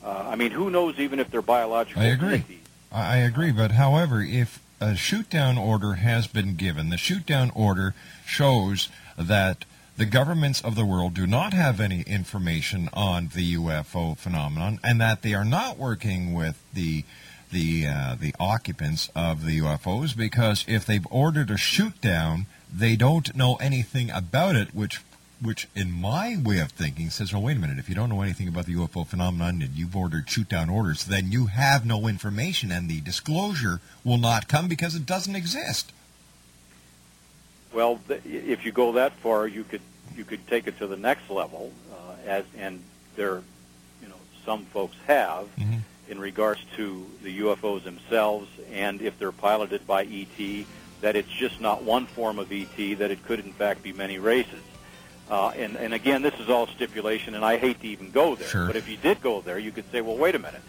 Uh, 0.02 0.28
I 0.30 0.36
mean, 0.36 0.50
who 0.50 0.70
knows 0.70 0.98
even 0.98 1.20
if 1.20 1.30
they're 1.30 1.42
biological? 1.42 2.02
I 2.02 2.06
agree. 2.06 2.44
I 2.92 3.14
I 3.14 3.16
agree, 3.18 3.52
but 3.52 3.72
however, 3.72 4.22
if 4.22 4.60
a 4.80 4.96
shoot 4.96 5.28
down 5.28 5.58
order 5.58 5.94
has 5.94 6.26
been 6.26 6.56
given, 6.56 6.88
the 6.88 6.96
shoot 6.96 7.26
down 7.26 7.50
order 7.54 7.94
shows 8.26 8.88
that 9.16 9.64
the 10.00 10.06
governments 10.06 10.62
of 10.62 10.76
the 10.76 10.86
world 10.86 11.12
do 11.12 11.26
not 11.26 11.52
have 11.52 11.78
any 11.78 12.00
information 12.06 12.88
on 12.94 13.28
the 13.34 13.54
UFO 13.54 14.16
phenomenon, 14.16 14.80
and 14.82 14.98
that 14.98 15.20
they 15.20 15.34
are 15.34 15.44
not 15.44 15.76
working 15.76 16.32
with 16.32 16.58
the 16.72 17.04
the 17.52 17.86
uh, 17.86 18.16
the 18.18 18.34
occupants 18.40 19.10
of 19.14 19.44
the 19.44 19.58
UFOs 19.58 20.16
because 20.16 20.64
if 20.66 20.86
they've 20.86 21.06
ordered 21.10 21.50
a 21.50 21.58
shoot 21.58 22.00
down, 22.00 22.46
they 22.72 22.96
don't 22.96 23.36
know 23.36 23.56
anything 23.56 24.10
about 24.10 24.56
it, 24.56 24.74
which 24.74 25.02
which 25.42 25.68
in 25.74 25.92
my 25.92 26.38
way 26.42 26.60
of 26.60 26.70
thinking 26.70 27.10
says, 27.10 27.34
well, 27.34 27.42
wait 27.42 27.58
a 27.58 27.60
minute, 27.60 27.78
if 27.78 27.90
you 27.90 27.94
don't 27.94 28.08
know 28.08 28.22
anything 28.22 28.48
about 28.48 28.64
the 28.64 28.76
UFO 28.76 29.06
phenomenon 29.06 29.60
and 29.60 29.74
you've 29.74 29.94
ordered 29.94 30.30
shoot 30.30 30.48
down 30.48 30.70
orders, 30.70 31.04
then 31.04 31.30
you 31.30 31.46
have 31.46 31.84
no 31.84 32.08
information 32.08 32.72
and 32.72 32.88
the 32.88 33.02
disclosure 33.02 33.82
will 34.02 34.16
not 34.16 34.48
come 34.48 34.66
because 34.66 34.94
it 34.94 35.04
doesn't 35.04 35.36
exist. 35.36 35.92
Well, 37.72 38.00
if 38.08 38.64
you 38.64 38.72
go 38.72 38.92
that 38.92 39.12
far, 39.12 39.46
you 39.46 39.62
could 39.62 39.80
you 40.16 40.24
could 40.24 40.46
take 40.46 40.66
it 40.66 40.78
to 40.78 40.86
the 40.86 40.96
next 40.96 41.30
level, 41.30 41.72
uh, 41.92 42.14
as 42.26 42.44
and 42.58 42.82
there, 43.16 43.42
you 44.02 44.08
know, 44.08 44.14
some 44.44 44.64
folks 44.66 44.96
have 45.06 45.48
in 46.10 46.18
regards 46.18 46.60
to 46.76 47.06
the 47.22 47.38
UFOs 47.40 47.84
themselves, 47.84 48.48
and 48.72 49.00
if 49.00 49.18
they're 49.18 49.32
piloted 49.32 49.86
by 49.86 50.04
ET, 50.04 50.66
that 51.00 51.16
it's 51.16 51.28
just 51.28 51.60
not 51.60 51.84
one 51.84 52.04
form 52.04 52.38
of 52.38 52.52
ET, 52.52 52.76
that 52.98 53.10
it 53.10 53.24
could 53.24 53.38
in 53.40 53.52
fact 53.52 53.82
be 53.82 53.92
many 53.92 54.18
races. 54.18 54.60
Uh, 55.30 55.52
and, 55.56 55.76
and 55.76 55.94
again, 55.94 56.22
this 56.22 56.34
is 56.40 56.50
all 56.50 56.66
stipulation, 56.66 57.36
and 57.36 57.44
I 57.44 57.56
hate 57.56 57.80
to 57.82 57.86
even 57.86 58.10
go 58.10 58.34
there. 58.34 58.48
Sure. 58.48 58.66
But 58.66 58.74
if 58.74 58.88
you 58.88 58.96
did 58.96 59.22
go 59.22 59.40
there, 59.40 59.60
you 59.60 59.70
could 59.70 59.88
say, 59.92 60.00
well, 60.00 60.16
wait 60.16 60.34
a 60.34 60.40
minute. 60.40 60.62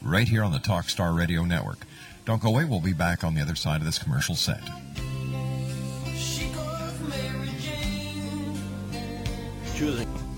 right 0.00 0.28
here 0.28 0.42
on 0.42 0.52
the 0.52 0.58
Talkstar 0.58 1.14
Radio 1.16 1.44
Network. 1.44 1.80
Don't 2.24 2.40
go 2.40 2.48
away. 2.48 2.64
We'll 2.64 2.80
be 2.80 2.94
back 2.94 3.22
on 3.22 3.34
the 3.34 3.42
other 3.42 3.54
side 3.54 3.80
of 3.80 3.86
this 3.86 3.98
commercial 3.98 4.34
set. 4.34 4.62
Choosing. 9.76 10.31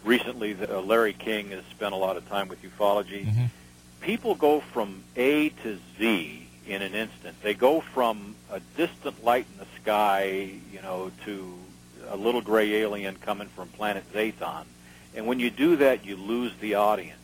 recently 0.03 0.53
the, 0.53 0.77
uh, 0.77 0.81
Larry 0.81 1.13
King 1.13 1.51
has 1.51 1.63
spent 1.65 1.93
a 1.93 1.97
lot 1.97 2.17
of 2.17 2.27
time 2.27 2.47
with 2.47 2.61
ufology, 2.63 3.25
people 4.01 4.35
go 4.35 4.59
from 4.59 5.03
A 5.15 5.49
to 5.49 5.77
Z 5.97 6.47
in 6.67 6.81
an 6.81 6.95
instant. 6.95 7.41
They 7.43 7.53
go 7.53 7.81
from 7.81 8.35
a 8.51 8.59
distant 8.75 9.23
light 9.23 9.45
in 9.53 9.59
the 9.59 9.81
sky, 9.81 10.49
you 10.73 10.81
know, 10.81 11.11
to 11.25 11.53
a 12.09 12.15
little 12.17 12.41
gray 12.41 12.73
alien 12.75 13.15
coming 13.15 13.47
from 13.49 13.67
planet 13.69 14.03
Zathon. 14.13 14.65
And 15.15 15.25
when 15.27 15.39
you 15.39 15.49
do 15.49 15.77
that, 15.77 16.05
you 16.05 16.17
lose 16.17 16.51
the 16.59 16.75
audience. 16.75 17.19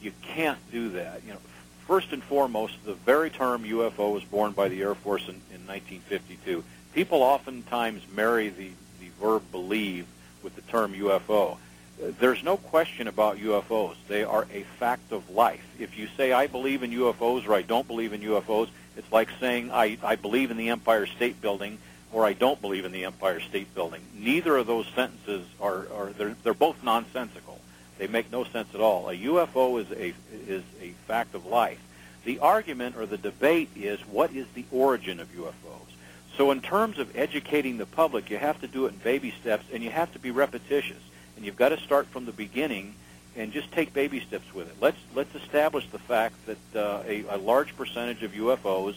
You 0.00 0.12
can't 0.22 0.58
do 0.70 0.90
that. 0.90 1.22
You 1.26 1.32
know, 1.32 1.40
first 1.86 2.12
and 2.12 2.22
foremost, 2.22 2.74
the 2.84 2.94
very 2.94 3.30
term 3.30 3.64
UFO 3.64 4.12
was 4.12 4.24
born 4.24 4.52
by 4.52 4.68
the 4.68 4.80
Air 4.82 4.94
Force 4.94 5.22
in, 5.22 5.40
in 5.52 5.66
1952. 5.66 6.62
People 6.94 7.22
oftentimes 7.22 8.02
marry 8.14 8.50
the, 8.50 8.70
the 9.00 9.08
verb 9.20 9.42
believe 9.50 10.06
with 10.42 10.54
the 10.54 10.62
term 10.62 10.92
UFO. 10.94 11.56
There's 11.98 12.42
no 12.42 12.56
question 12.56 13.08
about 13.08 13.38
UFOs. 13.38 13.96
They 14.08 14.24
are 14.24 14.46
a 14.52 14.62
fact 14.78 15.12
of 15.12 15.30
life. 15.30 15.64
If 15.78 15.96
you 15.96 16.08
say, 16.16 16.32
I 16.32 16.46
believe 16.46 16.82
in 16.82 16.90
UFOs 16.90 17.46
or 17.46 17.54
I 17.54 17.62
don't 17.62 17.86
believe 17.86 18.12
in 18.12 18.20
UFOs, 18.20 18.68
it's 18.96 19.10
like 19.12 19.28
saying, 19.40 19.70
I, 19.72 19.96
I 20.02 20.16
believe 20.16 20.50
in 20.50 20.56
the 20.56 20.70
Empire 20.70 21.06
State 21.06 21.40
Building 21.40 21.78
or 22.14 22.24
I 22.24 22.32
don't 22.32 22.60
believe 22.60 22.84
in 22.84 22.92
the 22.92 23.04
Empire 23.04 23.40
State 23.40 23.74
Building. 23.74 24.00
Neither 24.14 24.56
of 24.56 24.68
those 24.68 24.86
sentences 24.94 25.44
are, 25.60 25.88
are 25.92 26.10
they're, 26.16 26.36
they're 26.44 26.54
both 26.54 26.82
nonsensical. 26.84 27.60
They 27.98 28.06
make 28.06 28.30
no 28.30 28.44
sense 28.44 28.68
at 28.72 28.80
all. 28.80 29.10
A 29.10 29.16
UFO 29.16 29.80
is 29.80 29.90
a, 29.90 30.14
is 30.48 30.62
a 30.80 30.90
fact 31.08 31.34
of 31.34 31.44
life. 31.44 31.80
The 32.24 32.38
argument 32.38 32.96
or 32.96 33.04
the 33.04 33.18
debate 33.18 33.70
is 33.74 34.00
what 34.06 34.32
is 34.32 34.46
the 34.54 34.64
origin 34.70 35.18
of 35.18 35.28
UFOs? 35.34 35.52
So 36.36 36.52
in 36.52 36.60
terms 36.60 36.98
of 36.98 37.16
educating 37.16 37.78
the 37.78 37.86
public, 37.86 38.30
you 38.30 38.38
have 38.38 38.60
to 38.60 38.68
do 38.68 38.86
it 38.86 38.92
in 38.92 38.98
baby 38.98 39.34
steps 39.40 39.66
and 39.72 39.82
you 39.82 39.90
have 39.90 40.12
to 40.12 40.20
be 40.20 40.30
repetitious. 40.30 41.02
And 41.36 41.44
you've 41.44 41.56
got 41.56 41.70
to 41.70 41.78
start 41.78 42.06
from 42.06 42.26
the 42.26 42.32
beginning 42.32 42.94
and 43.36 43.52
just 43.52 43.72
take 43.72 43.92
baby 43.92 44.20
steps 44.20 44.54
with 44.54 44.68
it. 44.68 44.76
Let's 44.80 44.98
let's 45.16 45.34
establish 45.34 45.88
the 45.90 45.98
fact 45.98 46.36
that 46.46 46.76
uh, 46.76 47.02
a, 47.06 47.24
a 47.30 47.36
large 47.38 47.76
percentage 47.76 48.22
of 48.22 48.32
UFOs, 48.32 48.94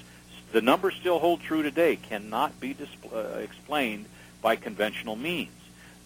the 0.52 0.62
numbers 0.62 0.96
still 0.96 1.20
hold 1.20 1.42
true 1.42 1.64
today, 1.64 1.98
cannot 1.98 2.60
be 2.60 2.76
uh, 3.14 3.18
explained 3.40 4.06
by 4.42 4.56
conventional 4.56 5.16
means. 5.16 5.52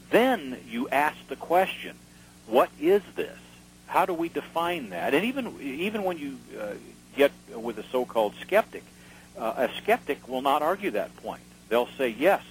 Then 0.09 0.57
you 0.67 0.89
ask 0.89 1.15
the 1.27 1.35
question, 1.35 1.95
what 2.47 2.69
is 2.79 3.01
this? 3.15 3.37
How 3.87 4.05
do 4.05 4.13
we 4.13 4.29
define 4.29 4.89
that? 4.89 5.13
And 5.13 5.25
even 5.25 5.59
even 5.61 6.03
when 6.03 6.17
you 6.17 6.37
uh, 6.59 6.73
get 7.15 7.31
with 7.53 7.77
a 7.77 7.83
so-called 7.83 8.35
skeptic, 8.41 8.83
uh, 9.37 9.67
a 9.69 9.69
skeptic 9.81 10.27
will 10.27 10.41
not 10.41 10.61
argue 10.61 10.91
that 10.91 11.15
point. 11.17 11.41
They'll 11.69 11.89
say 11.97 12.09
yes, 12.09 12.41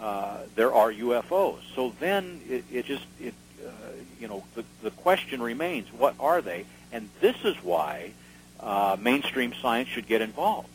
uh, 0.00 0.38
there 0.56 0.72
are 0.72 0.90
UFOs. 0.92 1.60
So 1.74 1.94
then 2.00 2.40
it, 2.48 2.64
it 2.72 2.86
just 2.86 3.04
it 3.20 3.34
uh, 3.64 3.70
you 4.18 4.26
know 4.26 4.42
the 4.54 4.64
the 4.82 4.90
question 4.90 5.42
remains: 5.42 5.92
what 5.92 6.14
are 6.18 6.40
they? 6.40 6.64
And 6.92 7.08
this 7.20 7.36
is 7.44 7.56
why 7.62 8.12
uh, 8.58 8.96
mainstream 8.98 9.52
science 9.54 9.88
should 9.88 10.08
get 10.08 10.22
involved 10.22 10.68